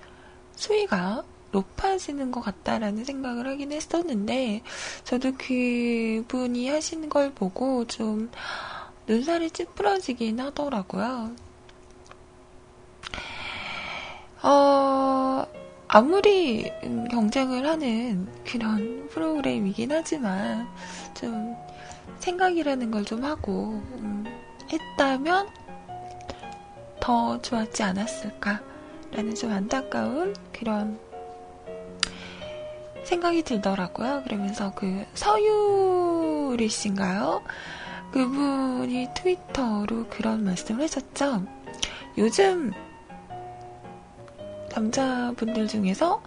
수위가 0.57 1.24
높아지는 1.53 2.31
것 2.31 2.40
같다라는 2.40 3.05
생각을 3.05 3.46
하긴 3.48 3.72
했었는데, 3.72 4.62
저도 5.05 5.33
그분이 5.38 6.68
하시는 6.68 7.09
걸 7.09 7.33
보고 7.33 7.87
좀 7.87 8.31
눈살이 9.07 9.51
찌푸러지긴 9.51 10.40
하더라고요. 10.40 11.33
어, 14.43 15.45
아무리 15.89 16.71
경쟁을 17.11 17.67
하는 17.67 18.29
그런 18.45 19.09
프로그램이긴 19.09 19.91
하지만 19.93 20.69
좀 21.15 21.57
생각이라는 22.21 22.91
걸 22.91 23.05
좀 23.05 23.25
하고 23.25 23.83
음, 23.99 24.25
했다면 24.71 25.49
더 27.01 27.41
좋았지 27.41 27.83
않았을까라는 27.83 29.35
좀 29.37 29.53
안타까운 29.53 30.35
그런 30.53 30.99
생각이 33.05 33.43
들더라고요. 33.43 34.23
그러면서 34.25 34.73
그 34.75 35.07
서유리 35.15 36.69
씨인가요? 36.69 37.43
그분이 38.13 39.09
트위터로 39.15 40.07
그런 40.09 40.45
말씀을 40.45 40.85
하셨죠. 40.85 41.45
요즘 42.19 42.73
남자분들 44.79 45.67
중에서 45.67 46.23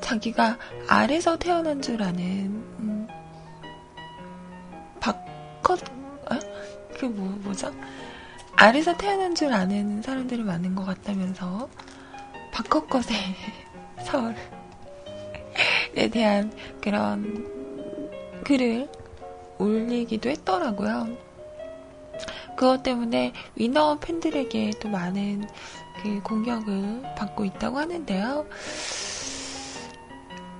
자기가 0.00 0.58
아래서 0.88 1.36
태어난 1.38 1.80
줄 1.80 2.02
아는 2.02 2.22
음, 2.78 3.08
박컷 5.00 5.80
아? 6.28 6.38
그뭐 6.98 7.12
뭐죠? 7.42 7.74
아래서 8.56 8.94
태어난 8.96 9.34
줄 9.34 9.52
아는 9.52 10.02
사람들이 10.02 10.42
많은 10.42 10.74
것 10.74 10.84
같다면서 10.84 11.68
박컷컷의 12.52 13.16
서울에 14.04 14.36
대한 16.12 16.52
그런 16.82 17.48
글을 18.44 18.88
올리기도 19.58 20.28
했더라고요. 20.28 21.08
그것 22.54 22.82
때문에 22.82 23.32
위너 23.56 23.98
팬들에게 23.98 24.72
또 24.80 24.88
많은 24.88 25.48
그 26.02 26.20
공격을 26.22 27.02
받고 27.16 27.44
있다고 27.44 27.78
하는데요. 27.78 28.46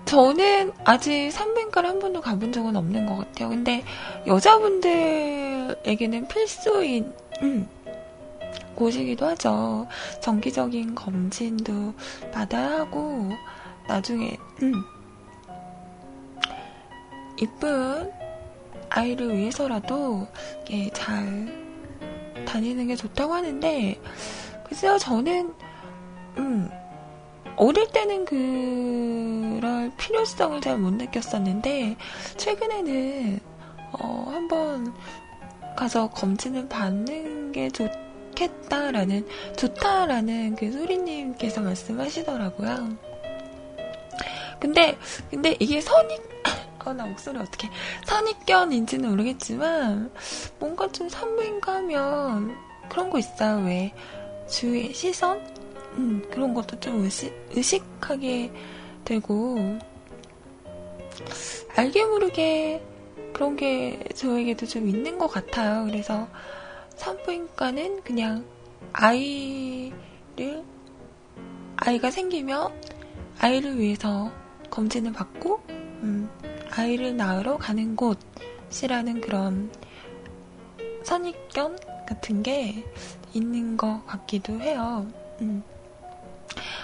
저는 0.05 0.73
아직 0.85 1.31
산부인과를 1.33 1.89
한 1.89 1.99
번도 1.99 2.21
가본 2.21 2.53
적은 2.53 2.77
없는 2.77 3.07
것 3.07 3.17
같아요. 3.17 3.49
근데 3.49 3.83
여자분들에게는 4.27 6.29
필수인 6.29 7.13
음, 7.43 7.67
곳이기도 8.75 9.27
하죠. 9.27 9.87
정기적인 10.21 10.95
검진도 10.95 11.95
받아야 12.33 12.81
하고 12.81 13.31
나중에 13.89 14.37
음, 14.63 14.75
이쁜 17.41 18.13
아이를 18.91 19.37
위해서라도 19.37 20.27
잘 20.93 21.65
다니는 22.47 22.87
게 22.87 22.95
좋다고 22.95 23.35
하는데 23.35 24.01
글쎄요, 24.65 24.99
저는, 24.99 25.55
음, 26.39 26.71
어릴 27.57 27.87
때는 27.93 28.25
그럴 28.25 29.93
필요성을 29.97 30.61
잘 30.61 30.79
못 30.79 30.95
느꼈었는데, 30.95 31.97
최근에는, 32.37 33.41
어, 33.93 34.31
한번 34.33 34.93
가서 35.77 36.09
검진을 36.11 36.69
받는 36.69 37.53
게 37.53 37.71
좋겠다라는, 37.71 39.27
좋다라는 39.57 40.57
그 40.57 40.73
소리님께서 40.73 41.61
말씀하시더라고요. 41.61 42.97
근데, 44.59 44.97
근데 45.31 45.57
이게 45.61 45.81
선입, 45.81 46.21
어, 46.87 46.93
나 46.93 47.07
목소리 47.07 47.39
어떻게, 47.39 47.69
선입견인지는 48.07 49.11
모르겠지만, 49.11 50.11
뭔가 50.59 50.91
좀 50.91 51.09
산부인가 51.09 51.75
하면 51.77 52.57
그런 52.89 53.11
거 53.11 53.19
있어요. 53.19 53.65
왜, 53.65 53.93
주위의 54.49 54.93
시선? 54.93 55.41
음, 55.97 56.23
그런 56.31 56.55
것도 56.55 56.79
좀 56.81 57.03
의식, 57.05 57.33
의식하게 57.51 58.51
되고, 59.05 59.79
알게 61.77 62.05
모르게 62.05 62.83
그런 63.33 63.57
게 63.57 64.03
저에게도 64.15 64.67
좀 64.67 64.89
있는 64.89 65.19
것 65.19 65.29
같아요. 65.29 65.85
그래서 65.87 66.29
산부인과는 66.97 68.03
그냥 68.03 68.45
아이를, 68.93 69.95
아이가 71.77 72.11
생기면 72.11 72.73
아이를 73.39 73.79
위해서 73.79 74.31
검진을 74.71 75.13
받고, 75.13 75.61
음, 75.69 76.29
아이를 76.71 77.17
낳으러 77.17 77.57
가는 77.57 77.97
곳이라는 77.97 79.21
그런 79.21 79.71
선입견 81.03 81.79
같은 82.07 82.43
게 82.43 82.85
있는 83.35 83.77
것 83.77 84.07
같기도 84.07 84.61
해요. 84.61 85.07
음. 85.41 85.63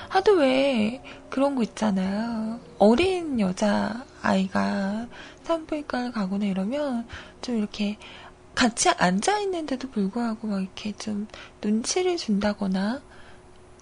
하도 0.08 0.32
왜 0.32 1.00
그런 1.28 1.54
거 1.54 1.62
있잖아요. 1.62 2.60
어린 2.78 3.38
여자 3.40 4.04
아이가 4.22 5.06
산부인과를 5.44 6.12
가거나 6.12 6.44
이러면 6.46 7.06
좀 7.40 7.58
이렇게 7.58 7.96
같이 8.54 8.90
앉아 8.90 9.38
있는데도 9.40 9.88
불구하고 9.88 10.48
막 10.48 10.60
이렇게 10.60 10.92
좀 10.92 11.28
눈치를 11.62 12.16
준다거나 12.16 13.00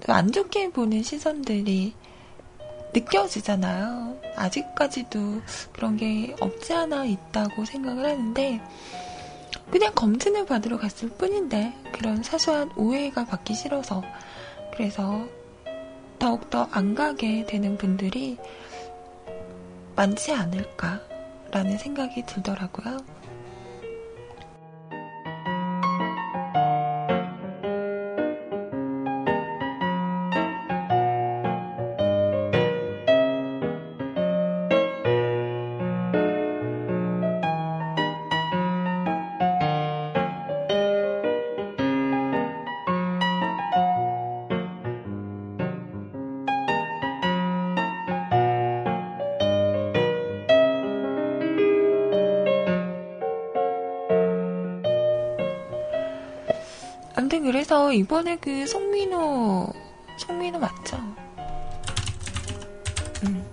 안 0.06 0.30
좋게 0.30 0.70
보는 0.70 1.02
시선들이 1.02 1.94
느껴지잖아요. 2.94 4.20
아직까지도 4.36 5.42
그런 5.72 5.96
게 5.96 6.34
없지 6.40 6.72
않아 6.74 7.04
있다고 7.06 7.64
생각을 7.64 8.04
하는데 8.04 8.60
그냥 9.70 9.92
검진을 9.94 10.46
받으러 10.46 10.78
갔을 10.78 11.08
뿐인데 11.10 11.74
그런 11.92 12.22
사소한 12.22 12.70
오해가 12.76 13.24
받기 13.26 13.54
싫어서 13.54 14.02
그래서 14.72 15.26
더욱더 16.18 16.68
안 16.70 16.94
가게 16.94 17.46
되는 17.46 17.76
분들이 17.76 18.38
많지 19.96 20.32
않을까라는 20.32 21.78
생각이 21.78 22.24
들더라고요. 22.26 23.17
이번에 57.98 58.36
그 58.36 58.66
송민호, 58.66 59.72
송민호 60.18 60.58
맞죠? 60.60 60.96
음, 63.24 63.44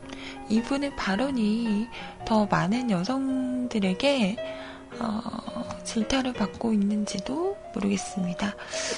이분의 0.50 0.96
발언이 0.96 1.88
더 2.26 2.46
많은 2.46 2.92
여성들에게 2.92 4.36
어, 5.00 5.22
질타를 5.84 6.34
받고 6.34 6.74
있는지도 6.74 7.58
모르겠습니다. 7.74 8.56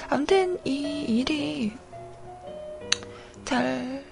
아무튼 0.09 0.59
이 0.65 1.05
일이 1.07 1.71
잘, 3.45 4.03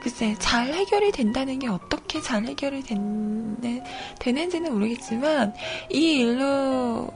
글쎄, 0.00 0.36
잘 0.38 0.72
해결이 0.72 1.10
된다는 1.10 1.58
게 1.58 1.66
어떻게 1.66 2.20
잘 2.20 2.44
해결이 2.44 2.82
되는, 2.84 3.82
되는지는 4.20 4.72
모르겠지만, 4.72 5.52
이 5.90 6.20
일로, 6.20 7.08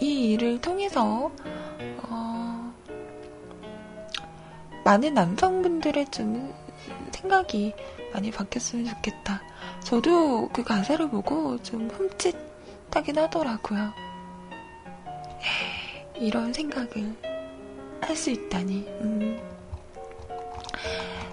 이 0.00 0.30
일을 0.30 0.62
통해서, 0.62 1.30
어, 2.02 2.07
많은 4.88 5.12
남성분들의 5.12 6.06
좀 6.06 6.54
생각이 7.12 7.74
많이 8.14 8.30
바뀌었으면 8.30 8.86
좋겠다. 8.86 9.42
저도 9.84 10.48
그 10.48 10.64
가사를 10.64 11.10
보고 11.10 11.62
좀 11.62 11.90
흠칫하긴 11.90 13.18
하더라고요. 13.18 13.92
이런 16.16 16.54
생각을 16.54 17.14
할 18.00 18.16
수 18.16 18.30
있다니. 18.30 18.86
음. 19.02 19.38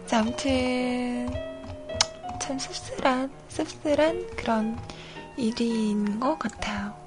자, 0.05 0.19
아무튼 0.19 1.31
참 2.41 2.59
씁쓸한, 2.59 3.31
씁쓸한 3.47 4.35
그런 4.35 4.77
일인 5.37 6.19
것 6.19 6.37
같아요. 6.37 7.04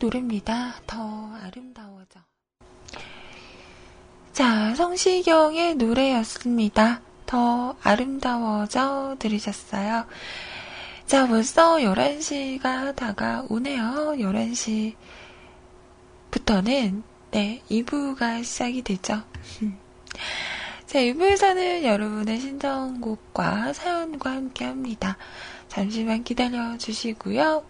노래입니다. 0.00 0.76
더 0.86 1.30
아름다워져. 1.42 2.20
자, 4.32 4.74
성시경의 4.74 5.74
노래였습니다. 5.74 7.02
더 7.26 7.76
아름다워져 7.82 9.16
들으셨어요. 9.18 10.06
자, 11.04 11.26
벌써 11.28 11.76
11시가 11.76 12.96
다가오네요. 12.96 14.14
11시부터는, 16.30 17.02
네, 17.32 17.62
2부가 17.70 18.42
시작이 18.42 18.80
되죠. 18.80 19.22
자, 20.86 20.98
2부에서는 20.98 21.84
여러분의 21.84 22.40
신청곡과 22.40 23.74
사연과 23.74 24.30
함께 24.30 24.64
합니다. 24.64 25.18
잠시만 25.68 26.24
기다려 26.24 26.78
주시고요. 26.78 27.64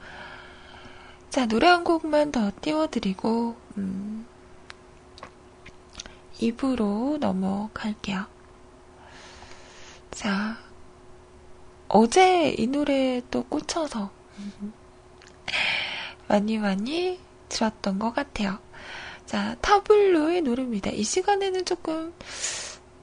자, 1.30 1.46
노래 1.46 1.68
한 1.68 1.84
곡만 1.84 2.32
더 2.32 2.50
띄워드리고, 2.60 3.54
음, 3.76 4.26
2부로 6.40 7.18
넘어갈게요. 7.18 8.26
자, 10.10 10.58
어제 11.86 12.50
이 12.58 12.66
노래 12.66 13.22
또 13.30 13.44
꽂혀서 13.44 14.10
많이 16.26 16.58
많이 16.58 17.20
들었던 17.48 18.00
것 18.00 18.12
같아요. 18.12 18.58
자, 19.24 19.54
타블로의 19.60 20.42
노래입니다. 20.42 20.90
이 20.90 21.04
시간에는 21.04 21.64
조금 21.64 22.12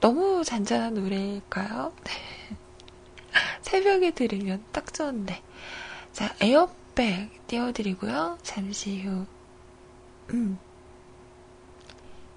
너무 0.00 0.44
잔잔한 0.44 0.92
노래일까요? 0.92 1.94
새벽에 3.62 4.10
들으면 4.10 4.62
딱 4.70 4.92
좋은데. 4.92 5.40
자, 6.12 6.34
에어 6.42 6.77
백 6.98 7.46
띄워드리고요. 7.46 8.38
잠시 8.42 9.02
후, 9.02 9.24
음, 10.30 10.58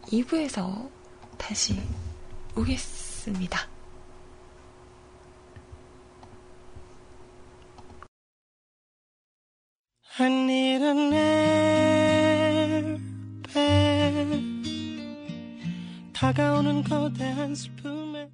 2부에서 0.03 0.87
다시 1.35 1.81
오겠습니다. 2.55 3.67
I 10.19 10.27
need 10.27 10.85
an 10.85 11.11
airbag 12.83 13.81
다가오는 16.13 16.83
거대한 16.83 17.55
슬픔에 17.55 18.29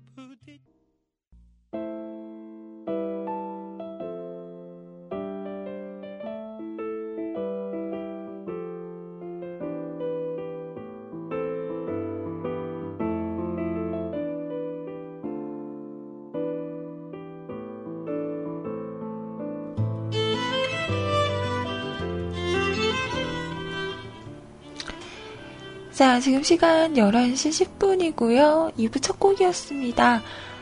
자, 25.97 26.19
지금 26.19 26.43
시간 26.43 26.93
11시 26.93 27.79
10분이고요. 27.79 28.71
2부 28.77 29.01
첫 29.01 29.19
곡이었습니다. 29.19 30.21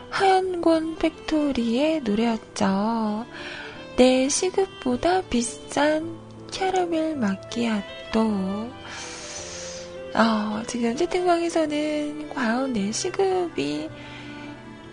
하연권 0.10 0.96
팩토리의 0.96 2.04
노래였죠. 2.04 3.26
내 3.98 4.30
시급보다 4.30 5.24
비싼 5.24 6.18
캐러멜 6.54 7.16
마끼아또. 7.16 8.22
어, 10.14 10.64
지금 10.68 10.96
채팅방에서는 10.96 12.30
과연 12.30 12.72
내 12.72 12.94
시급이 12.94 13.90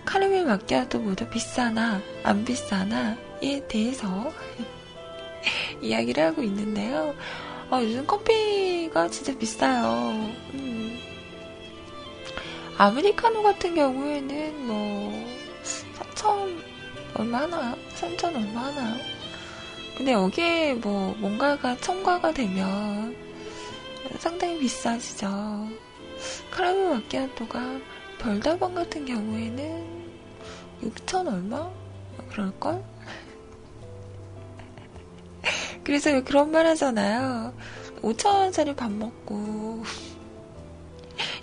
카라멜 0.04 0.42
마끼아또보다 0.42 1.30
비싸나, 1.30 2.00
안 2.24 2.44
비싸나에 2.44 3.64
대해서 3.68 4.32
이야기를 5.80 6.24
하고 6.24 6.42
있는데요. 6.42 7.14
아, 7.72 7.82
요즘 7.82 8.06
커피가 8.06 9.08
진짜 9.08 9.34
비싸요. 9.38 10.30
음. 10.52 10.98
아메리카노 12.76 13.42
같은 13.42 13.74
경우에는 13.74 14.66
뭐, 14.66 15.24
4천 15.98 16.62
얼마 17.14 17.40
하나요? 17.40 17.74
3천 17.94 18.36
얼마 18.36 18.66
하나요? 18.66 18.96
근데 19.96 20.12
여기에 20.12 20.74
뭐, 20.74 21.16
뭔가가 21.16 21.74
첨가가 21.78 22.32
되면 22.34 23.16
상당히 24.18 24.58
비싸지죠. 24.58 25.66
카라멜 26.50 26.94
마키아토가 26.96 27.80
별다방 28.18 28.74
같은 28.74 29.06
경우에는 29.06 29.86
6천 30.82 31.26
얼마? 31.26 31.70
그럴걸? 32.32 32.84
그래서 35.84 36.10
왜 36.10 36.22
그런 36.22 36.50
말 36.50 36.66
하잖아요. 36.66 37.52
5천원짜리 38.02 38.76
밥 38.76 38.90
먹고 38.90 39.82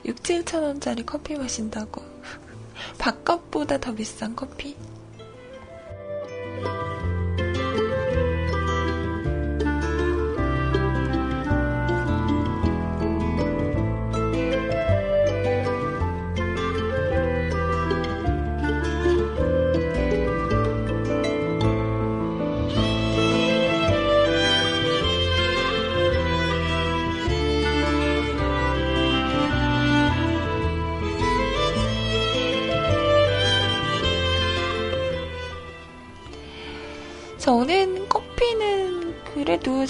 6, 0.05 0.15
7천원짜리 0.17 1.05
커피 1.05 1.35
마신다고. 1.35 2.03
밥값보다 2.97 3.79
더 3.79 3.93
비싼 3.93 4.35
커피? 4.35 4.75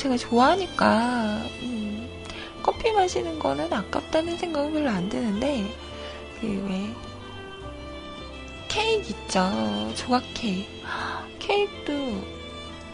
제가 0.10 0.18
좋아하니까 0.18 1.44
음, 1.62 2.10
커피 2.64 2.92
마시는 2.92 3.38
거는 3.38 3.72
아깝다는 3.72 4.38
생각은 4.38 4.74
별로 4.74 4.90
안 4.90 5.08
드는데 5.08 5.72
그 6.42 6.48
왜 6.68 6.90
케이크 8.68 9.10
있죠. 9.10 9.94
조각 9.96 10.24
케이크. 10.34 10.68
케이크도 11.40 11.94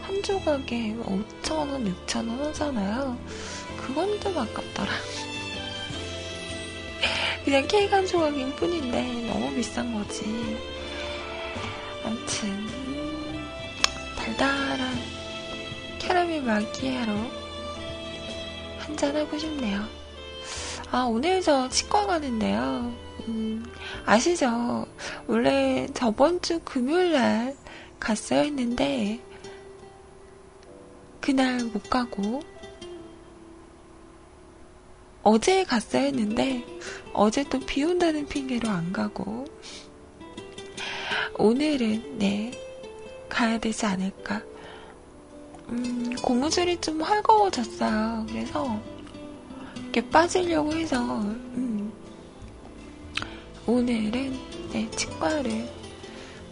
한 0.02 0.22
조각에 0.22 0.94
5,000원, 1.42 1.94
6,000원 2.06 2.38
하잖아요. 2.44 3.16
그건 3.78 4.20
좀 4.20 4.36
아깝더라. 4.36 4.90
그냥 7.44 7.66
케이크 7.68 7.94
한 7.94 8.06
조각일 8.06 8.50
뿐인데 8.56 9.28
너무 9.28 9.54
비싼 9.54 9.94
거지. 9.94 10.24
암튼 12.04 12.66
달달한 14.16 15.15
캐러멜 16.06 16.40
마키아로 16.42 17.12
한잔 18.78 19.16
하고 19.16 19.36
싶네요. 19.36 19.84
아 20.92 21.02
오늘 21.02 21.42
저 21.42 21.68
치과 21.68 22.06
가는데요. 22.06 22.94
음, 23.26 23.64
아시죠? 24.04 24.86
원래 25.26 25.88
저번 25.94 26.40
주 26.40 26.60
금요일 26.60 27.12
날 27.12 27.56
갔어야 27.98 28.42
했는데 28.42 29.18
그날 31.20 31.64
못 31.64 31.90
가고 31.90 32.40
어제 35.24 35.64
갔어야 35.64 36.02
했는데 36.02 36.64
어제 37.12 37.42
또 37.48 37.58
비 37.58 37.82
온다는 37.82 38.26
핑계로 38.28 38.68
안 38.68 38.92
가고 38.92 39.44
오늘은 41.36 42.18
네 42.18 42.52
가야 43.28 43.58
되지 43.58 43.86
않을까. 43.86 44.40
음, 45.68 46.14
고무줄이 46.22 46.80
좀 46.80 47.00
헐거워졌어요. 47.02 48.26
그래서 48.28 48.80
이렇게 49.82 50.08
빠지려고 50.08 50.72
해서 50.72 50.98
음, 51.20 51.92
오늘은 53.66 54.38
네, 54.72 54.90
치과를 54.92 55.68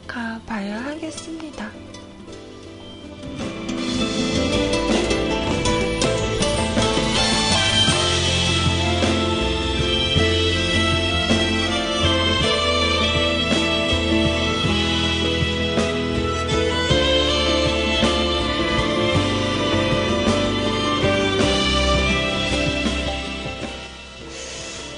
가봐야 0.07 0.85
하겠습니다. 0.85 1.71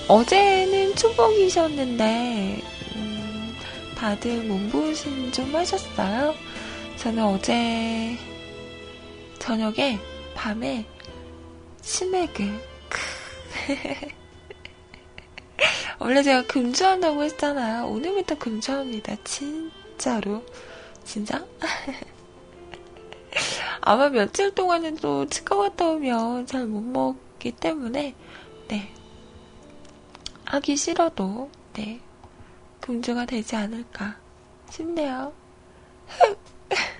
어제는 0.09 0.95
초복이셨는데 0.95 2.63
음, 2.95 3.57
다들 3.97 4.45
몸보신 4.45 5.33
좀 5.33 5.53
하셨어요? 5.53 6.33
저는 6.97 7.25
어제 7.25 8.17
저녁에 9.41 9.99
밤에 10.35 10.87
치맥을 11.83 12.61
원래 15.99 16.23
제가 16.23 16.47
금주한다고 16.47 17.25
했잖아요. 17.25 17.87
오늘부터 17.87 18.39
금주합니다. 18.39 19.17
진짜로. 19.25 20.45
진짜? 21.05 21.45
아마 23.81 24.09
며칠 24.09 24.55
동안은 24.55 24.97
또 24.97 25.27
치과 25.27 25.57
갔다 25.57 25.89
오면 25.89 26.47
잘 26.47 26.67
못 26.67 26.81
먹기 26.83 27.53
때문에, 27.53 28.15
네. 28.69 28.93
하기 30.57 30.75
싫어도, 30.75 31.51
네, 31.75 32.01
금주가 32.81 33.27
되지 33.27 33.57
않을까 33.57 34.17
싶네요. 34.71 35.35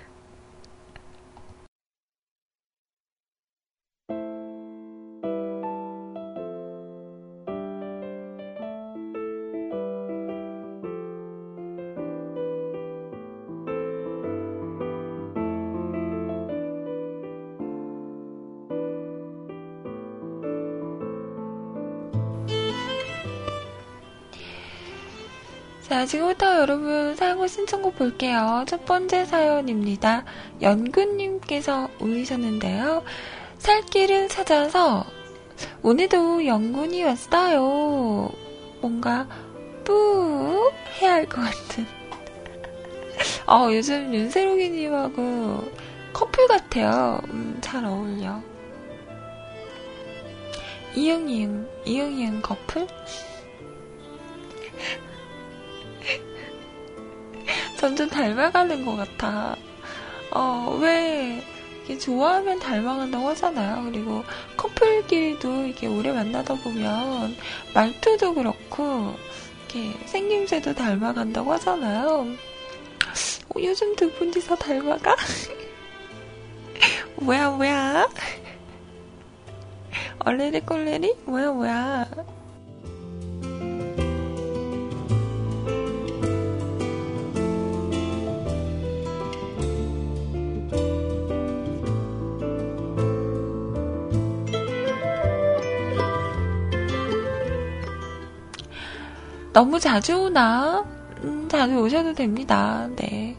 지금부터 26.07 26.59
여러분 26.61 27.15
사연과 27.15 27.47
신청곡 27.47 27.97
볼게요. 27.97 28.63
첫 28.67 28.85
번째 28.85 29.25
사연입니다. 29.25 30.23
연구님께서 30.61 31.89
올리셨는데요. 31.99 33.03
살 33.57 33.81
길을 33.81 34.29
찾아서 34.29 35.05
오늘도 35.81 36.45
연gun이 36.45 37.03
왔어요. 37.03 38.29
뭔가 38.81 39.27
뿌 39.83 40.71
해야 41.01 41.13
할 41.13 41.25
것 41.27 41.41
같은. 41.41 41.85
어, 43.47 43.69
요즘 43.73 44.13
윤세록이님하고 44.13 45.63
커플 46.13 46.47
같아요. 46.47 47.19
음, 47.29 47.57
잘 47.61 47.83
어울려. 47.85 48.41
이응이응, 50.95 51.67
이응이응 51.85 52.41
커플? 52.41 52.87
점점 57.87 58.09
닮아가는 58.09 58.83
것 58.83 58.97
같아. 58.97 59.55
어, 60.31 60.77
왜, 60.81 61.41
이게 61.85 61.97
좋아하면 61.97 62.59
닮아간다고 62.59 63.29
하잖아요. 63.29 63.89
그리고 63.89 64.25
커플끼리도 64.57 65.67
이게 65.67 65.87
오래 65.87 66.11
만나다 66.11 66.55
보면 66.55 67.33
말투도 67.73 68.33
그렇고, 68.33 69.15
이렇게 69.73 69.93
생김새도 70.05 70.75
닮아간다고 70.75 71.53
하잖아요. 71.53 72.27
어, 73.55 73.59
요즘 73.61 73.95
두 73.95 74.11
분이서 74.11 74.57
닮아가? 74.57 75.15
뭐야, 77.15 77.51
뭐야? 77.51 78.09
얼레리 80.25 80.59
꼴레리? 80.59 81.15
뭐야, 81.23 81.51
뭐야? 81.51 82.36
너무 99.57 99.79
자주 99.79 100.15
오나? 100.15 100.85
음, 101.23 101.49
자주 101.49 101.77
오셔도 101.79 102.13
됩니다. 102.13 102.87
네. 102.95 103.35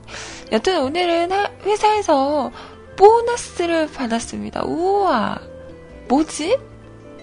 여튼 0.50 0.82
오늘은 0.82 1.30
회사에서 1.62 2.50
보너스를 2.96 3.86
받았습니다. 3.86 4.64
우와! 4.64 5.38
뭐지? 6.08 6.58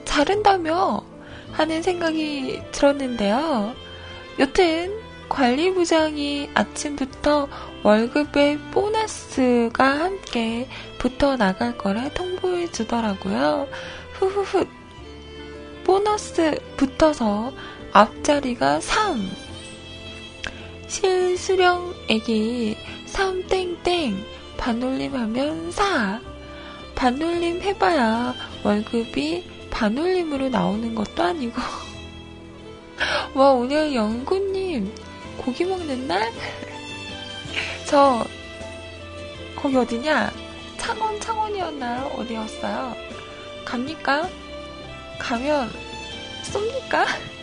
자른다며? 0.06 1.04
하는 1.52 1.82
생각이 1.82 2.62
들었는데요. 2.72 3.74
여튼 4.40 4.98
관리부장이 5.28 6.52
아침부터 6.54 7.50
월급에 7.84 8.58
보너스가 8.72 9.84
함께 9.84 10.70
붙어 11.00 11.36
나갈 11.36 11.78
거라 11.78 12.08
통보해 12.14 12.72
주더라고요. 12.72 13.68
후후후. 14.14 14.66
보너스 15.84 16.58
붙어서 16.78 17.52
앞자리가 17.96 18.82
3. 18.82 19.32
실수령액이 20.86 22.76
3 23.06 23.48
땡땡 23.48 24.22
반올림 24.58 25.16
하면 25.16 25.72
4. 25.72 26.20
반올림 26.94 27.62
해봐야 27.62 28.36
월급이 28.66 29.46
반올림으로 29.72 30.50
나오는 30.50 30.94
것도 30.94 31.24
아니고. 31.24 31.56
와, 33.34 33.52
오늘 33.52 33.96
영구님 33.96 34.94
고기 35.38 35.64
먹는 35.64 36.06
날? 36.06 36.34
저, 37.88 38.26
거기 39.56 39.78
어디냐? 39.78 40.34
창원, 40.76 41.18
창원이었나요? 41.22 42.08
어디였어요? 42.08 42.94
갑니까? 43.64 44.28
가면 45.18 45.72
쏩니까? 46.44 47.06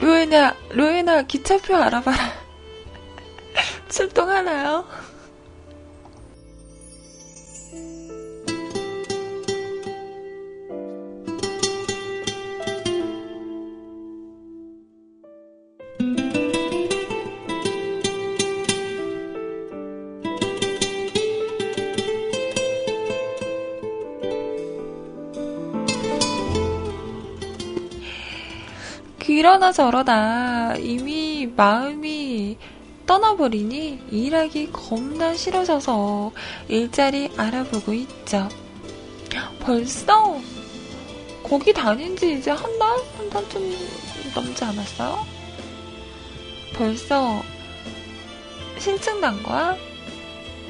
로에나, 0.00 0.56
로에나 0.70 1.22
기차표 1.22 1.76
알아봐라. 1.76 2.32
출동하나요? 3.88 4.84
그러나 29.36 29.72
저러나 29.72 30.74
이미 30.78 31.48
마음이 31.56 32.56
떠나버리니 33.04 34.00
일하기 34.10 34.70
겁나 34.72 35.34
싫어져서 35.34 36.30
일자리 36.68 37.30
알아보고 37.36 37.92
있죠. 37.94 38.48
벌써 39.60 40.38
거기 41.42 41.72
다닌 41.72 42.16
지 42.16 42.38
이제 42.38 42.50
한 42.50 42.78
달? 42.78 42.88
한 43.18 43.28
달 43.30 43.48
좀 43.48 43.76
넘지 44.34 44.64
않았어요? 44.64 45.26
벌써 46.74 47.42
신증 48.78 49.20
난 49.20 49.42
거야? 49.42 49.76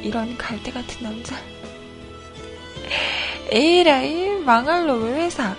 이런 0.03 0.37
갈대 0.39 0.73
같은 0.73 1.03
남자. 1.03 1.37
에이라이 3.53 4.39
망할 4.41 4.87
놈의 4.87 5.15
회사. 5.15 5.55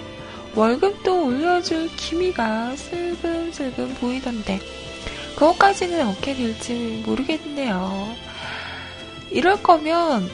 월급도 0.55 1.25
올려줄 1.25 1.89
기미가 1.97 2.77
슬금슬금 2.77 3.95
보이던데. 3.95 4.59
그것까지는 5.35 6.07
어떻게 6.07 6.33
될지 6.33 7.03
모르겠네요. 7.05 8.15
이럴 9.31 9.61
거면 9.61 10.29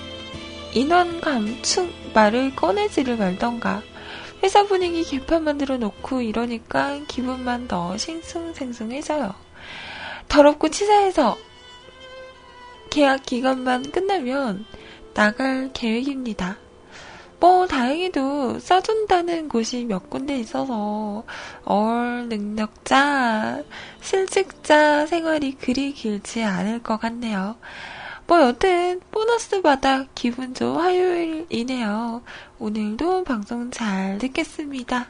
인원 0.73 1.19
감축 1.21 1.91
말을 2.13 2.55
꺼내지를 2.55 3.17
말던가. 3.17 3.81
회사 4.43 4.63
분위기 4.63 5.03
개판 5.03 5.43
만들어 5.43 5.77
놓고 5.77 6.21
이러니까 6.21 6.99
기분만 7.07 7.67
더 7.67 7.97
싱숭생숭해져요. 7.97 9.33
더럽고 10.27 10.69
치사해서 10.69 11.37
계약 12.91 13.23
기간만 13.23 13.91
끝나면 13.91 14.65
나갈 15.13 15.71
계획입니다. 15.73 16.57
뭐 17.41 17.65
다행히도 17.65 18.59
써준다는 18.59 19.49
곳이 19.49 19.85
몇 19.85 20.11
군데 20.11 20.37
있어서 20.37 21.23
얼 21.65 22.29
능력자, 22.29 23.63
실직자 23.99 25.07
생활이 25.07 25.55
그리 25.55 25.91
길지 25.91 26.43
않을 26.43 26.83
것 26.83 26.99
같네요. 26.99 27.55
뭐 28.27 28.41
여튼 28.41 29.01
보너스 29.09 29.59
받아 29.63 30.05
기분 30.13 30.53
좋은 30.53 30.79
화요일이네요. 30.79 32.21
오늘도 32.59 33.23
방송 33.23 33.71
잘 33.71 34.19
듣겠습니다. 34.19 35.07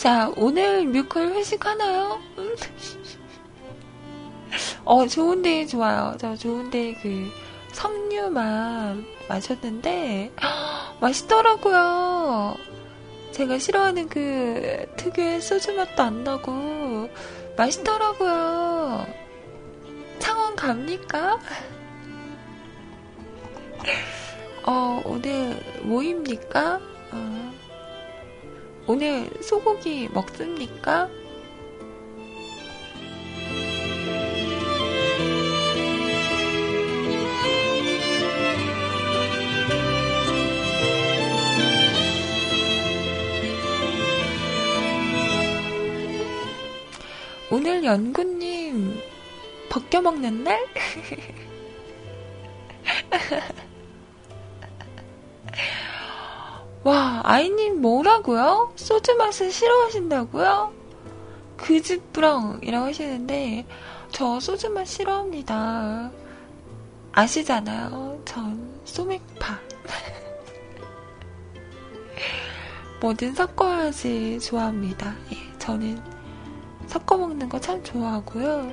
자, 0.00 0.32
오늘 0.34 0.86
뮤컬 0.86 1.28
회식하나요? 1.28 2.18
음. 2.38 2.56
어, 4.82 5.06
좋은데 5.06 5.66
좋아요. 5.66 6.16
저 6.18 6.34
좋은데 6.34 6.94
그 7.02 7.30
석류만 7.72 9.04
마셨는데 9.28 10.32
맛있더라고요. 11.02 12.56
제가 13.32 13.58
싫어하는 13.58 14.08
그 14.08 14.86
특유의 14.96 15.42
소주 15.42 15.74
맛도 15.74 16.02
안 16.02 16.24
나고 16.24 17.10
맛있더라고요. 17.58 19.06
창원 20.18 20.56
갑니까? 20.56 21.38
어, 24.64 25.02
오늘 25.04 25.62
모입니까? 25.82 26.80
어. 27.12 27.59
오늘 28.86 29.30
소고기 29.42 30.08
먹습니까? 30.12 31.08
오늘 47.52 47.84
연구님 47.84 49.00
벗겨 49.68 50.00
먹는 50.00 50.44
날? 50.44 50.64
와, 56.82 57.20
아이님 57.24 57.80
뭐라고요? 57.82 58.72
소주 58.76 59.14
맛을 59.16 59.50
싫어하신다고요? 59.50 60.72
그집부렁이라고 61.58 62.86
하시는데 62.86 63.66
저 64.10 64.40
소주 64.40 64.70
맛 64.70 64.86
싫어합니다. 64.86 66.10
아시잖아요. 67.12 68.22
전 68.24 68.80
소맥파. 68.84 69.58
뭐든 73.00 73.34
섞어야지 73.34 74.40
좋아합니다. 74.40 75.14
예, 75.32 75.58
저는 75.58 76.00
섞어 76.86 77.16
먹는 77.18 77.48
거 77.48 77.58
참 77.60 77.82
좋아하고요. 77.84 78.72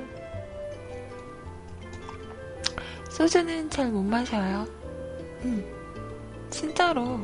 소주는 3.10 3.68
잘 3.70 3.88
못 3.90 4.02
마셔요. 4.02 4.66
음, 5.44 5.64
진짜로. 6.50 7.20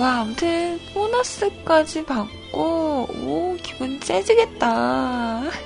와, 0.00 0.20
아무튼 0.20 0.80
보너스까지 0.94 2.06
받고 2.06 3.06
오 3.22 3.54
기분 3.62 4.00
째지겠다. 4.00 5.42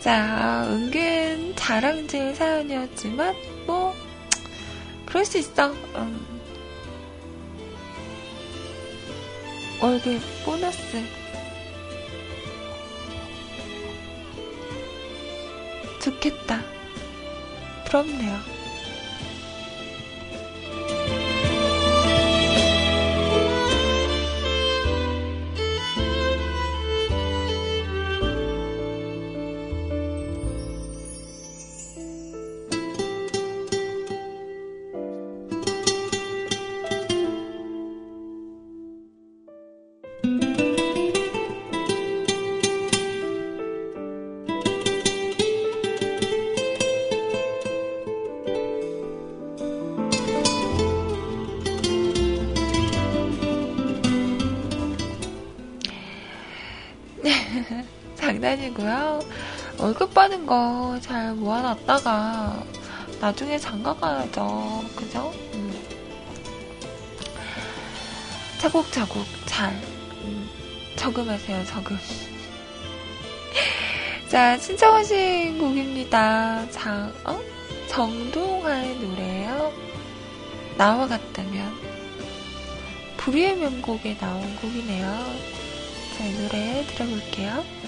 자, 0.00 0.64
은근 0.68 1.54
자랑질 1.56 2.34
사연이었지만 2.34 3.34
뭐 3.66 3.94
그럴 5.04 5.24
수 5.24 5.38
있어. 5.38 5.72
음. 5.72 6.40
월급 9.80 10.20
보너스. 10.44 11.02
좋겠다. 16.00 16.62
부럽네요. 17.86 18.57
장난이고요. 58.48 59.20
월급 59.78 60.14
받은 60.14 60.46
거 60.46 60.98
잘 61.02 61.34
모아놨다가 61.34 62.64
나중에 63.20 63.58
장가 63.58 63.94
가야죠. 63.94 64.84
그죠? 64.96 65.32
음. 65.54 65.72
차곡차곡 68.58 69.26
잘 69.46 69.72
음. 70.22 70.48
저금하세요. 70.96 71.64
저금. 71.66 71.98
자, 74.28 74.56
신청하신 74.58 75.58
곡입니다. 75.58 76.70
장, 76.70 77.12
어? 77.24 77.38
정동화의 77.88 78.96
노래예요. 78.96 79.72
나와 80.76 81.06
같다면 81.06 81.72
불의의 83.16 83.56
명곡에 83.56 84.16
나온 84.18 84.56
곡이네요. 84.56 85.06
자, 86.16 86.24
이 86.24 86.32
노래 86.34 86.84
들어볼게요. 86.86 87.87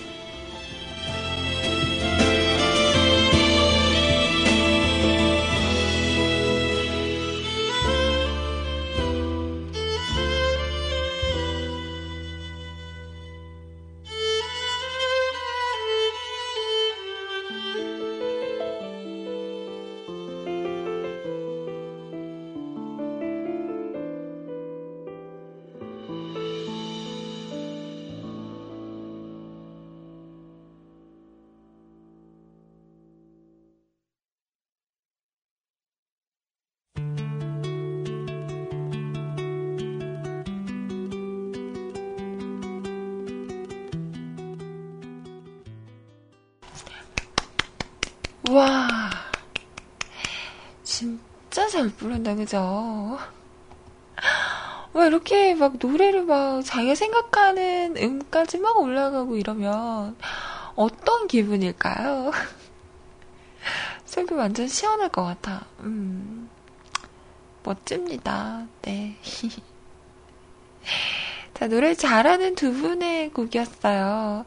와, 48.51 48.89
진짜 50.83 51.69
잘 51.69 51.89
부른다, 51.91 52.35
그죠? 52.35 53.17
왜 54.93 55.07
이렇게 55.07 55.55
막 55.55 55.75
노래를 55.81 56.25
막 56.25 56.65
자기가 56.65 56.97
생각하는 56.97 57.97
음까지 57.97 58.59
막 58.59 58.77
올라가고 58.79 59.37
이러면 59.37 60.17
어떤 60.75 61.29
기분일까요? 61.29 62.33
속이 64.05 64.35
완전 64.35 64.67
시원할 64.67 65.11
것 65.11 65.23
같아. 65.23 65.65
음, 65.81 66.51
멋집니다. 67.63 68.67
네. 68.83 69.17
자, 71.55 71.69
노래 71.69 71.95
잘하는 71.95 72.57
두 72.57 72.73
분의 72.73 73.31
곡이었어요. 73.31 74.45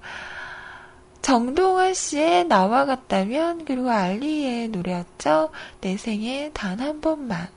정동아 1.24 1.93
씨의 1.93 2.45
나와 2.45 2.86
같다면, 2.86 3.65
그리고 3.65 3.89
알리의 3.89 4.67
노래였죠. 4.67 5.49
내 5.82 5.97
생에 5.97 6.51
단 6.53 6.80
한 6.80 7.01
번만. 7.01 7.47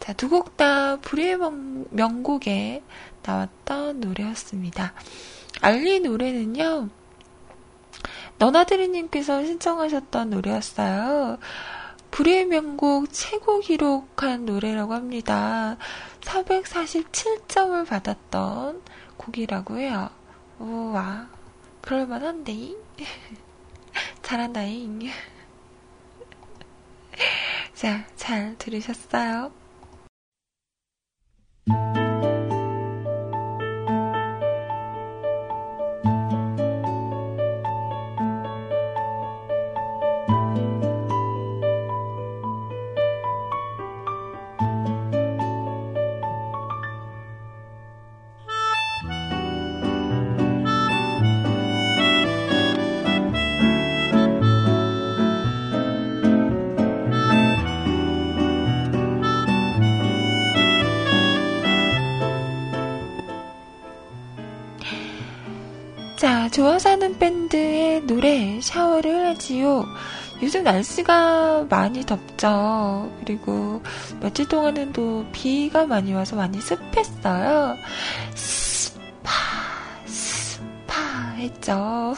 자, 0.00 0.12
두 0.14 0.28
곡 0.28 0.56
다 0.56 0.96
불의 0.96 1.36
명곡에 1.90 2.82
나왔던 3.22 4.00
노래였습니다. 4.00 4.94
알리 5.60 6.00
노래는요, 6.00 6.88
너나드리님께서 8.38 9.44
신청하셨던 9.44 10.30
노래였어요. 10.30 11.38
불의 12.10 12.46
명곡 12.46 13.12
최고 13.12 13.60
기록한 13.60 14.44
노래라고 14.44 14.94
합니다. 14.94 15.76
447점을 16.20 17.86
받았던 17.88 18.82
곡이라고 19.16 19.78
해요. 19.78 20.10
우와, 20.58 21.28
그럴만한데? 21.84 22.52
잘한다잉. 24.22 25.00
자, 27.74 28.06
잘 28.16 28.56
들으셨어요? 28.56 29.52
좋아서 66.54 66.78
하는 66.78 67.18
밴드의 67.18 68.02
노래 68.02 68.60
샤워를 68.60 69.26
하지요. 69.26 69.84
요즘 70.40 70.62
날씨가 70.62 71.66
많이 71.68 72.06
덥죠. 72.06 73.10
그리고 73.18 73.82
며칠 74.20 74.46
동안은 74.46 74.92
또 74.92 75.26
비가 75.32 75.84
많이 75.84 76.14
와서 76.14 76.36
많이 76.36 76.60
습했어요. 76.60 77.76
습하, 78.36 79.32
습하 80.04 81.00
했죠. 81.38 82.14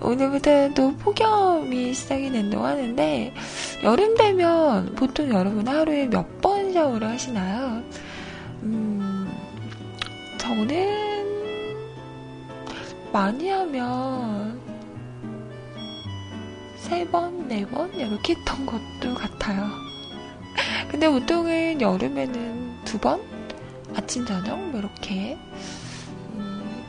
오늘부터 0.00 0.74
또 0.74 0.94
폭염이 0.98 1.92
시작이 1.92 2.30
된다고 2.30 2.66
하는데, 2.66 3.34
여름 3.82 4.16
되면 4.16 4.94
보통 4.94 5.28
여러분 5.30 5.66
하루에 5.66 6.06
몇 6.06 6.40
번 6.40 6.72
샤워를 6.72 7.08
하시나요? 7.08 7.82
음, 8.62 9.28
저는 10.38 11.08
많이 13.12 13.48
하면 13.50 14.60
세 16.76 17.06
번, 17.10 17.48
네 17.48 17.64
번 17.66 17.92
이렇게 17.94 18.34
했던 18.34 18.64
것도 18.66 19.14
같아요. 19.14 19.68
근데 20.90 21.08
보통은 21.08 21.80
여름에는 21.80 22.84
두 22.84 22.98
번? 22.98 23.20
아침, 23.96 24.24
저녁? 24.24 24.58
뭐 24.70 24.80
이렇게 24.80 25.38
음, 26.34 26.84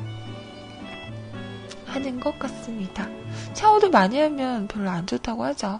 하는 1.85 2.19
것 2.19 2.37
같습니다. 2.39 3.07
샤워도 3.53 3.89
많이 3.89 4.19
하면 4.19 4.67
별로 4.67 4.89
안 4.89 5.05
좋다고 5.07 5.43
하죠. 5.45 5.79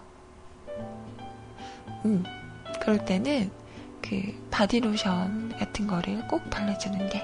음, 2.04 2.24
그럴 2.80 3.04
때는 3.04 3.50
그 4.02 4.46
바디로션 4.50 5.54
같은 5.58 5.86
거를 5.86 6.26
꼭 6.26 6.48
발라주는 6.50 7.08
게 7.10 7.22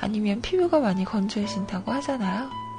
아니면 0.00 0.40
피부가 0.40 0.80
많이 0.80 1.04
건조해진다고 1.04 1.92
하잖아요. 1.92 2.69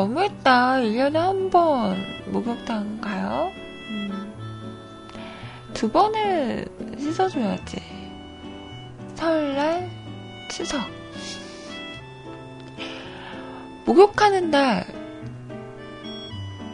너무했다. 0.00 0.76
1년에 0.78 1.14
한 1.14 1.50
번 1.50 1.94
목욕탕 2.32 3.02
가요? 3.02 3.50
음. 3.90 4.32
두 5.74 5.90
번은 5.90 6.64
씻어줘야지. 6.98 7.82
설날, 9.14 9.90
추석. 10.50 10.80
목욕하는 13.84 14.50
날, 14.50 14.86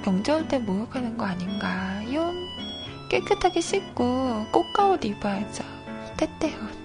명절 0.05 0.47
때 0.47 0.59
목욕하는 0.61 1.17
거 1.19 1.25
아닌가요? 1.25 2.31
깨끗하게 3.11 3.61
씻고 3.61 4.47
꽃가옷 4.53 5.05
입어야죠. 5.05 5.65
때때옷. 6.17 6.76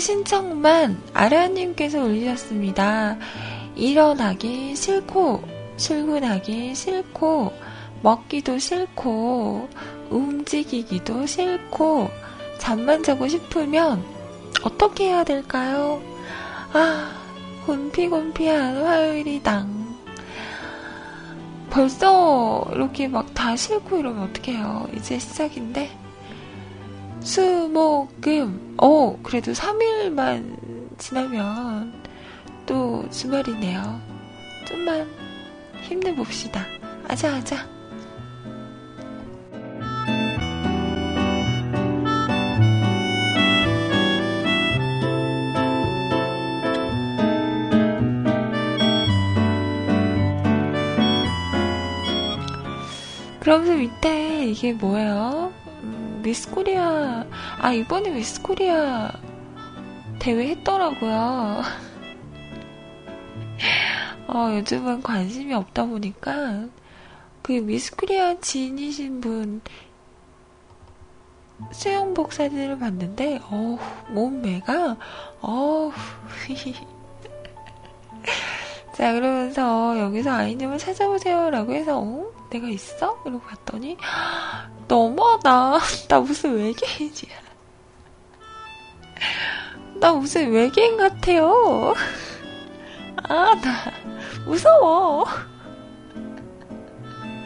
신청만 0.00 1.00
아라님께서 1.14 2.02
올리셨습니다. 2.02 3.18
일어나기 3.76 4.74
싫고, 4.74 5.42
출근하기 5.76 6.74
싫고, 6.74 7.52
먹기도 8.02 8.58
싫고, 8.58 9.68
움직이기도 10.10 11.26
싫고, 11.26 12.08
잠만 12.58 13.02
자고 13.02 13.28
싶으면 13.28 14.02
어떻게 14.62 15.06
해야 15.06 15.24
될까요? 15.24 16.02
아, 16.72 17.12
곤피곤피한 17.66 18.84
화요일이당. 18.84 19.80
벌써 21.70 22.66
이렇게 22.74 23.06
막 23.06 23.32
다 23.40 23.56
싫고 23.56 23.96
이러면 23.96 24.24
어떡해요. 24.30 24.88
이제 24.96 25.18
시작인데. 25.18 25.99
수, 27.22 27.68
목, 27.68 28.20
금. 28.20 28.74
어, 28.78 29.18
그래도 29.22 29.52
3일만 29.52 30.98
지나면 30.98 31.92
또 32.66 33.08
주말이네요. 33.10 34.00
좀만 34.66 35.08
힘내봅시다. 35.82 36.64
아자, 37.08 37.34
아자. 37.34 37.68
그러면서 53.40 53.74
밑에 53.74 54.46
이게 54.46 54.72
뭐예요? 54.72 55.59
미스 56.22 56.50
코리아, 56.50 57.24
아, 57.58 57.72
이번에 57.72 58.10
미스 58.10 58.42
코리아 58.42 59.10
대회 60.18 60.48
했더라고요. 60.48 61.62
어, 64.28 64.54
요즘은 64.56 65.02
관심이 65.02 65.54
없다 65.54 65.86
보니까, 65.86 66.66
그 67.42 67.52
미스 67.52 67.96
코리아 67.96 68.38
지인이신 68.38 69.20
분 69.20 69.60
수영복 71.72 72.32
사진을 72.32 72.78
봤는데, 72.78 73.40
어우, 73.50 73.78
몸매가, 74.08 74.96
어우, 75.40 75.92
자, 78.94 79.12
그러면서 79.14 79.98
여기서 79.98 80.30
아이님을 80.30 80.78
찾아보세요. 80.78 81.50
라고 81.50 81.72
해서, 81.72 81.98
어? 81.98 82.39
내가 82.50 82.68
있어? 82.68 83.22
이러고 83.24 83.40
봤더니, 83.40 83.96
너무하다. 84.88 85.78
나 86.08 86.20
무슨 86.20 86.56
외계인이야. 86.56 87.40
나 90.00 90.12
무슨 90.12 90.50
외계인 90.50 90.96
같아요. 90.96 91.94
아, 93.28 93.54
나 93.60 93.92
무서워. 94.46 95.26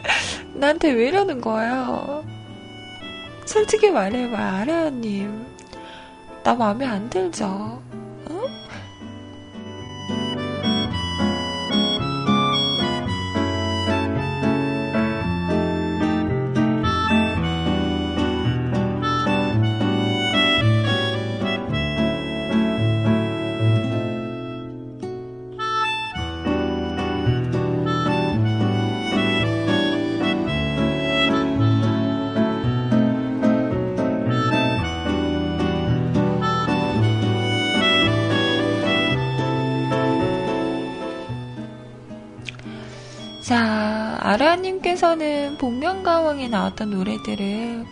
나한테 0.54 0.92
왜 0.92 1.08
이러는 1.08 1.40
거예요? 1.40 2.24
솔직히 3.44 3.90
말해봐, 3.90 4.38
아레아님. 4.38 5.46
나 6.42 6.54
마음에 6.54 6.86
안 6.86 7.10
들죠? 7.10 7.82
아라님께서는 44.24 45.58
복면가왕에 45.58 46.48
나왔던 46.48 46.88
노래들을 46.90 47.84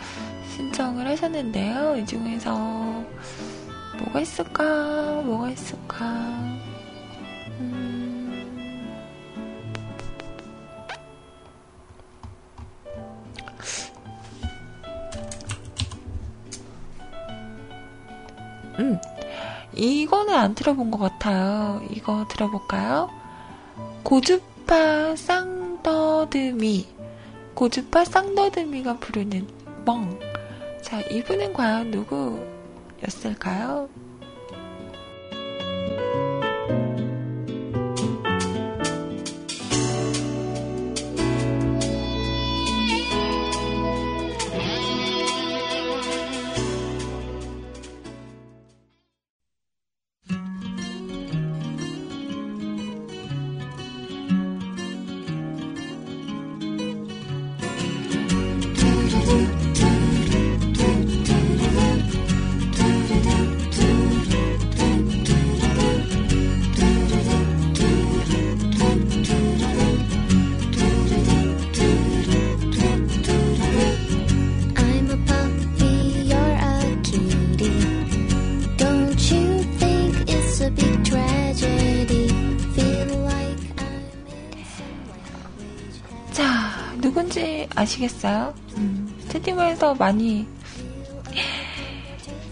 신청을 0.49 1.07
하셨는데요. 1.07 1.97
이 1.99 2.07
중에서 2.07 3.05
뭐가 3.99 4.20
있을까? 4.20 4.64
뭐가 5.26 5.51
있을까? 5.51 6.07
음... 7.61 8.49
음, 18.78 18.99
이거는 19.74 20.35
안 20.35 20.55
들어본 20.55 20.91
것 20.91 20.97
같아요. 20.99 21.83
이거 21.91 22.24
들어볼까요? 22.30 23.11
고주 24.03 24.41
고주파 24.72 25.14
쌍 25.16 25.62
더듬이 25.83 26.87
고주파 27.55 28.05
쌍더듬이가 28.05 28.99
부르는 28.99 29.47
멍. 29.85 30.18
자, 30.80 31.01
이분은 31.01 31.53
과연 31.53 31.91
누구였을까요? 31.91 33.89
아시겠어요? 87.74 88.55
음, 88.76 89.14
채팅방에서 89.28 89.95
많이 89.95 90.47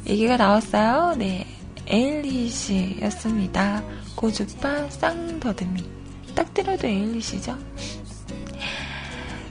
얘기가 0.06 0.36
나왔어요. 0.36 1.14
네. 1.16 1.46
에일리시였습니다. 1.86 3.82
고주파 4.14 4.88
쌍더듬이. 4.90 5.84
딱 6.34 6.54
들어도 6.54 6.86
에일리시죠? 6.86 7.58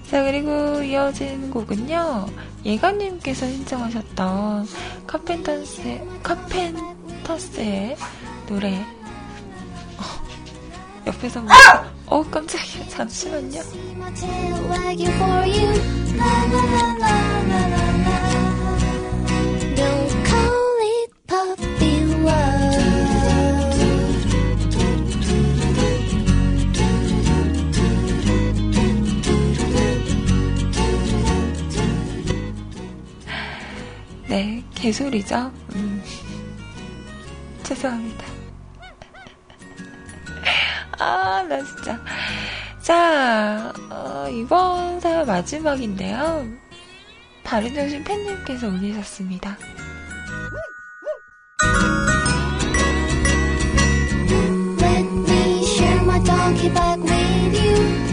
자, 0.09 0.23
그리고 0.23 0.81
이어진 0.81 1.51
곡은요. 1.51 2.25
예가님께서 2.65 3.45
신청하셨던 3.45 4.67
카펜터스, 5.05 6.01
카펜터스의 6.23 7.95
노래. 8.47 8.73
어, 9.97 10.03
옆에서 11.07 11.41
뭐, 11.41 11.51
어, 12.07 12.23
깜짝이야. 12.23 12.87
잠시만요. 12.87 13.61
네, 34.29 34.63
개소리죠? 34.75 35.51
음. 35.73 36.03
죄송합니다. 37.63 38.25
아, 40.99 41.43
나 41.49 41.63
진짜. 41.63 41.99
자, 42.89 43.71
어, 43.91 44.27
이번 44.31 44.99
사연 44.99 45.27
마지막인데요. 45.27 46.47
바른정신 47.43 48.03
팬님께서 48.03 48.67
올리셨습니다. 48.67 49.55
Let 54.81 55.05
me 55.05 55.63
share 55.65 56.01
my 56.01 56.19
donkey 56.23 56.73
bag 56.73 56.99
with 57.03 57.63
you. 57.63 58.08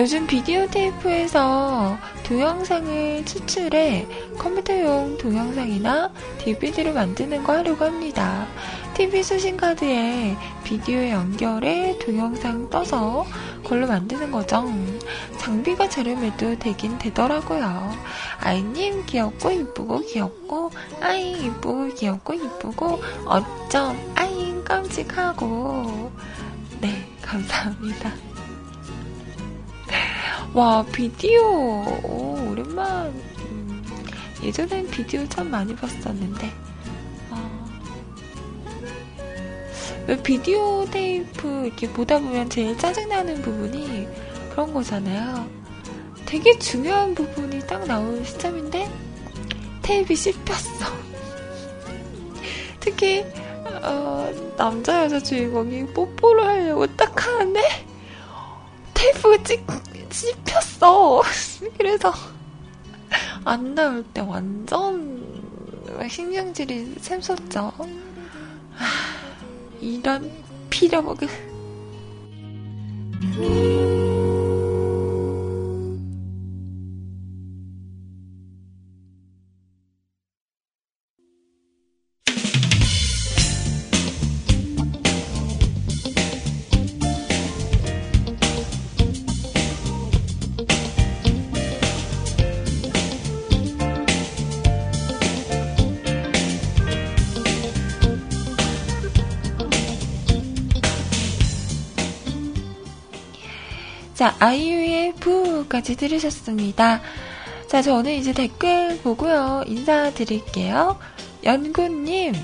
요즘 0.00 0.26
비디오 0.26 0.66
테이프에서 0.66 1.98
동영상을 2.24 3.22
추출해 3.26 4.08
컴퓨터용 4.38 5.18
동영상이나 5.18 6.10
DVD를 6.38 6.94
만드는 6.94 7.44
거 7.44 7.52
하려고 7.52 7.84
합니다. 7.84 8.46
TV 8.94 9.22
수신카드에 9.22 10.38
비디오 10.64 11.06
연결해 11.06 11.98
동영상 11.98 12.70
떠서 12.70 13.26
그걸로 13.62 13.88
만드는 13.88 14.30
거죠. 14.30 14.64
장비가 15.36 15.90
저렴해도 15.90 16.58
되긴 16.58 16.96
되더라고요. 16.96 17.92
아이님 18.40 19.04
귀엽고 19.04 19.50
이쁘고 19.50 20.00
귀엽고 20.06 20.70
아이 21.02 21.32
이쁘고 21.32 21.88
귀엽고 21.88 22.32
이쁘고 22.32 23.02
어쩜 23.26 23.98
아이 24.14 24.64
깜찍하고 24.64 26.10
네 26.80 27.06
감사합니다. 27.20 28.29
와, 30.52 30.84
비디오. 30.92 31.42
오, 32.02 32.48
오랜만. 32.50 33.06
음, 33.06 33.84
예전엔 34.42 34.88
비디오 34.90 35.24
참 35.28 35.48
많이 35.48 35.76
봤었는데. 35.76 36.52
어, 37.30 37.66
왜 40.08 40.20
비디오 40.20 40.84
테이프 40.90 41.66
이렇게 41.66 41.88
보다 41.88 42.18
보면 42.18 42.50
제일 42.50 42.76
짜증나는 42.76 43.42
부분이 43.42 44.08
그런 44.50 44.74
거잖아요. 44.74 45.48
되게 46.26 46.58
중요한 46.58 47.14
부분이 47.14 47.60
딱 47.68 47.86
나오는 47.86 48.24
시점인데 48.24 48.90
테이프 49.82 50.16
씹혔어. 50.16 50.86
특히 52.80 53.24
어, 53.84 54.28
남자 54.56 55.04
여자 55.04 55.20
주인공이 55.20 55.86
뽀뽀를 55.94 56.44
하려고 56.44 56.88
딱 56.96 57.24
하는데 57.24 57.60
테이프가 58.94 59.42
찝, 59.44 59.64
찝혔어. 60.10 61.22
그래서 61.78 62.12
안 63.44 63.74
나올 63.74 64.04
때 64.12 64.20
완전 64.20 65.20
신경질이 66.08 66.96
샘솟죠. 67.00 67.72
아, 68.78 68.84
이런 69.80 70.30
필요먹은. 70.70 71.28
자, 104.20 104.36
아이유의 104.38 105.14
부까지 105.14 105.96
들으셨습니다. 105.96 107.00
자, 107.68 107.80
저는 107.80 108.12
이제 108.12 108.34
댓글 108.34 108.98
보고요. 108.98 109.64
인사드릴게요. 109.66 110.98
연구님, 111.42 112.34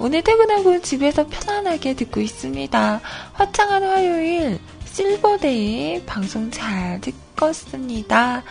오늘 0.00 0.22
퇴근하고 0.22 0.80
집에서 0.80 1.28
편안하게 1.28 1.94
듣고 1.94 2.20
있습니다. 2.20 3.00
화창한 3.34 3.84
화요일, 3.84 4.58
실버데이 4.86 6.04
방송 6.04 6.50
잘 6.50 7.00
듣겠습니다. 7.00 8.42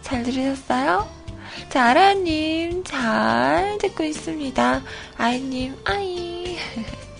잘 0.00 0.22
들으셨어요? 0.22 1.06
자, 1.68 1.84
아라님, 1.90 2.82
잘 2.84 3.76
듣고 3.78 4.04
있습니다. 4.04 4.82
아이님, 5.18 5.76
아이. 5.84 6.56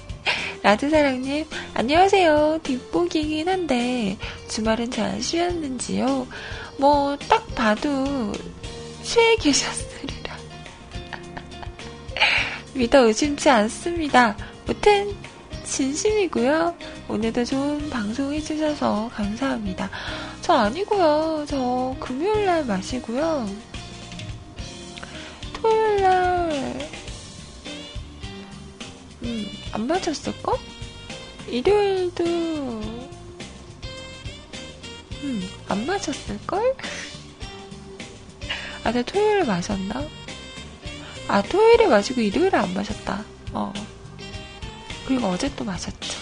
라드사랑님, 0.62 1.44
안녕하세요. 1.74 2.60
뒷보기긴 2.62 3.48
한데, 3.48 4.16
주말은 4.48 4.92
잘 4.92 5.20
쉬었는지요? 5.20 6.28
뭐, 6.78 7.16
딱 7.28 7.52
봐도, 7.56 8.32
쉬에 9.02 9.34
계셨으리라. 9.40 10.36
믿어 12.74 13.06
의심치 13.06 13.50
않습니다. 13.50 14.36
무튼, 14.64 15.16
진심이고요. 15.64 16.76
오늘도 17.08 17.44
좋은 17.44 17.90
방송 17.90 18.32
해주셔서 18.32 19.10
감사합니다. 19.12 19.90
저 20.42 20.52
아니고요. 20.52 21.44
저 21.48 21.96
금요일날 21.98 22.66
마시고요. 22.66 23.48
토요일날, 25.54 26.91
음, 29.22 29.46
안 29.72 29.86
맞았을까? 29.86 30.52
일요일도, 31.48 32.24
음, 35.22 35.48
안 35.68 35.86
맞았을걸? 35.86 36.74
아, 38.84 38.92
나 38.92 39.02
토요일에 39.02 39.44
마셨나? 39.44 40.06
아, 41.28 41.42
토요일에 41.42 41.86
마시고 41.86 42.20
일요일에 42.20 42.58
안 42.58 42.74
마셨다. 42.74 43.24
어. 43.52 43.72
그리고 45.06 45.28
어제 45.28 45.54
또 45.54 45.64
마셨죠. 45.64 46.21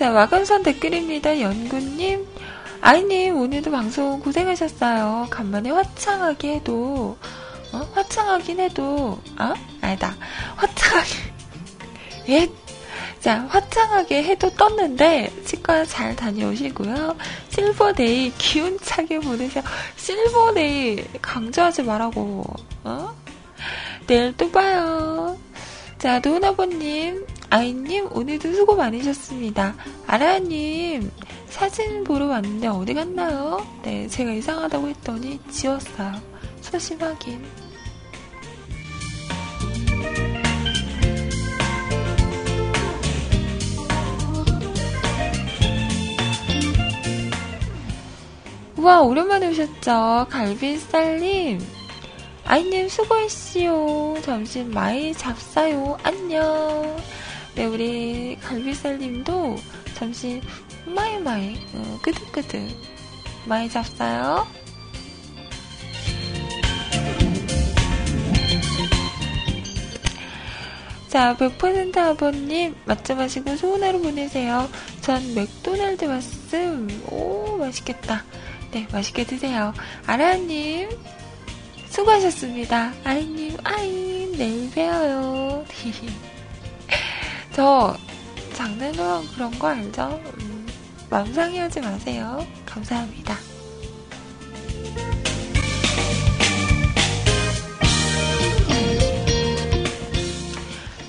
자, 0.00 0.10
와감선 0.10 0.62
댓글입니다. 0.62 1.42
연구님. 1.42 2.26
아이님, 2.80 3.36
오늘도 3.36 3.70
방송 3.70 4.18
고생하셨어요. 4.20 5.26
간만에 5.28 5.68
화창하게 5.68 6.54
해도, 6.54 7.18
어? 7.70 7.90
화창하긴 7.92 8.60
해도, 8.60 9.18
아? 9.36 9.52
아니다. 9.82 10.16
화창하게, 10.56 11.10
예? 12.30 12.48
자, 13.20 13.40
화창하게 13.50 14.22
해도 14.22 14.48
떴는데, 14.48 15.30
치과 15.44 15.84
잘 15.84 16.16
다녀오시고요. 16.16 17.18
실버데이 17.50 18.32
기운차게 18.38 19.18
보내세요. 19.18 19.62
실버데이 19.96 21.04
강조하지 21.20 21.82
말라고, 21.82 22.42
어? 22.84 23.14
내일 24.06 24.34
또 24.38 24.50
봐요. 24.50 25.36
자, 25.98 26.20
노은아버님, 26.20 27.26
아이님, 27.52 28.08
오늘도 28.12 28.52
수고 28.52 28.76
많으셨습니다. 28.76 29.74
아라님, 30.06 31.10
사진 31.48 32.04
보러 32.04 32.26
왔는데 32.26 32.68
어디 32.68 32.94
갔나요? 32.94 33.66
네, 33.82 34.06
제가 34.06 34.30
이상하다고 34.32 34.88
했더니 34.88 35.40
지웠어요. 35.50 36.12
소심 36.60 37.00
확인. 37.00 37.44
우와, 48.76 49.02
오랜만에 49.02 49.48
오셨죠? 49.48 50.26
갈비살님. 50.30 51.60
아이님 52.44 52.88
수고했시오. 52.88 54.20
점심 54.22 54.70
많이 54.70 55.12
잡사요. 55.14 55.98
안녕. 56.02 56.96
네, 57.54 57.64
우리 57.66 58.36
갈비살님도 58.40 59.56
점심 59.94 60.40
마이마이 60.86 61.56
어, 61.74 61.98
그득그득 62.02 62.68
많이 63.46 63.68
잡사요. 63.68 64.46
자, 71.08 71.36
100% 71.36 71.96
아버님, 71.98 72.76
맛점 72.84 73.18
하시고 73.18 73.56
좋은 73.56 73.82
하루 73.82 74.00
보내세요. 74.00 74.68
전 75.00 75.34
맥도날드 75.34 76.04
왔음. 76.04 77.02
오, 77.10 77.56
맛있겠다. 77.56 78.24
네, 78.70 78.86
맛있게 78.92 79.24
드세요. 79.24 79.74
아라님, 80.06 80.88
수고하셨습니다. 81.88 82.92
아이님, 83.02 83.56
아이, 83.64 84.32
내일 84.38 84.70
봬요. 84.70 85.64
저 87.60 87.94
장난으로 88.54 89.20
그런 89.34 89.50
거 89.58 89.66
알죠? 89.66 90.18
음, 90.38 90.66
마음 91.10 91.30
상해하지 91.30 91.82
마세요. 91.82 92.46
감사합니다. 92.64 93.36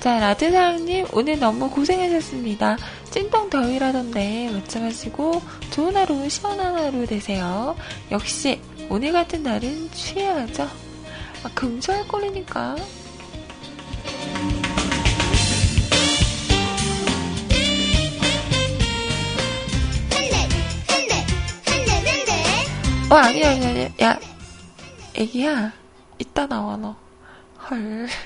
자, 0.00 0.20
라드사랑님, 0.20 1.06
오늘 1.14 1.40
너무 1.40 1.70
고생하셨습니다. 1.70 2.76
찐통 3.10 3.48
더위라던데, 3.48 4.50
멋져 4.52 4.80
마시고, 4.80 5.40
좋은 5.70 5.96
하루, 5.96 6.28
시원한 6.28 6.76
하루 6.76 7.06
되세요. 7.06 7.74
역시, 8.10 8.60
오늘 8.90 9.12
같은 9.12 9.42
날은 9.42 9.90
취해야죠. 9.92 10.64
아, 11.44 11.50
금주할 11.54 12.06
거리니까. 12.06 12.76
어, 23.12 23.16
아니야, 23.16 23.50
아니야, 23.50 23.68
아니야. 23.68 23.88
야, 24.00 24.18
애기야. 25.14 25.70
이따 26.18 26.46
나와, 26.46 26.78
너. 26.78 26.96
헐. 27.68 28.08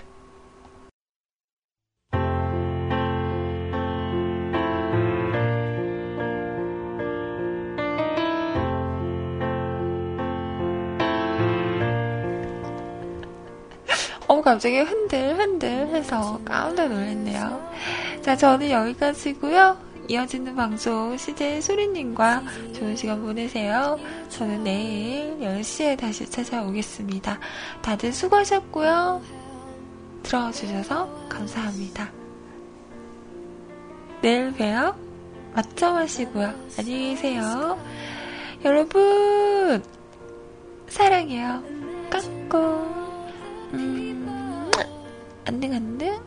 어, 14.29 14.41
갑자기 14.41 14.79
흔들, 14.79 15.37
흔들 15.37 15.89
해서 15.89 16.39
깜짝 16.45 16.91
놀랐네요. 16.91 17.73
자, 18.23 18.37
저는 18.37 18.71
여기까지고요 18.71 19.86
이어지는 20.09 20.55
방송 20.55 21.17
CJ 21.17 21.61
소리님과 21.63 22.43
좋은 22.75 22.95
시간 22.97 23.21
보내세요. 23.21 23.99
저는 24.29 24.63
내일 24.65 25.39
10시에 25.41 25.99
다시 25.99 26.29
찾아오겠습니다. 26.31 27.39
다들 27.83 28.13
수고하셨고요. 28.13 29.23
들어주셔서 30.23 31.29
감사합니다. 31.29 32.11
내일 34.23 34.53
봬요. 34.53 34.97
맞춰 35.55 35.93
마시고요. 35.93 36.53
안녕히 36.79 37.15
계세요. 37.15 37.79
여러분, 38.65 39.83
사랑해요. 40.89 41.63
깎고. 42.11 42.59
음, 43.73 44.71
안녕, 45.45 45.73
안녕. 45.73 46.27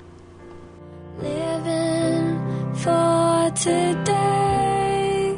for 2.82 3.51
today. 3.55 5.36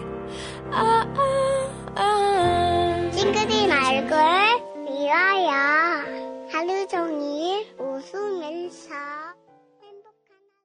찡그린 3.11 3.71
얼굴 3.71 4.15
미워요. 4.85 5.51
하루 6.51 6.87
종일 6.87 7.65
웃으면서. 7.79 8.89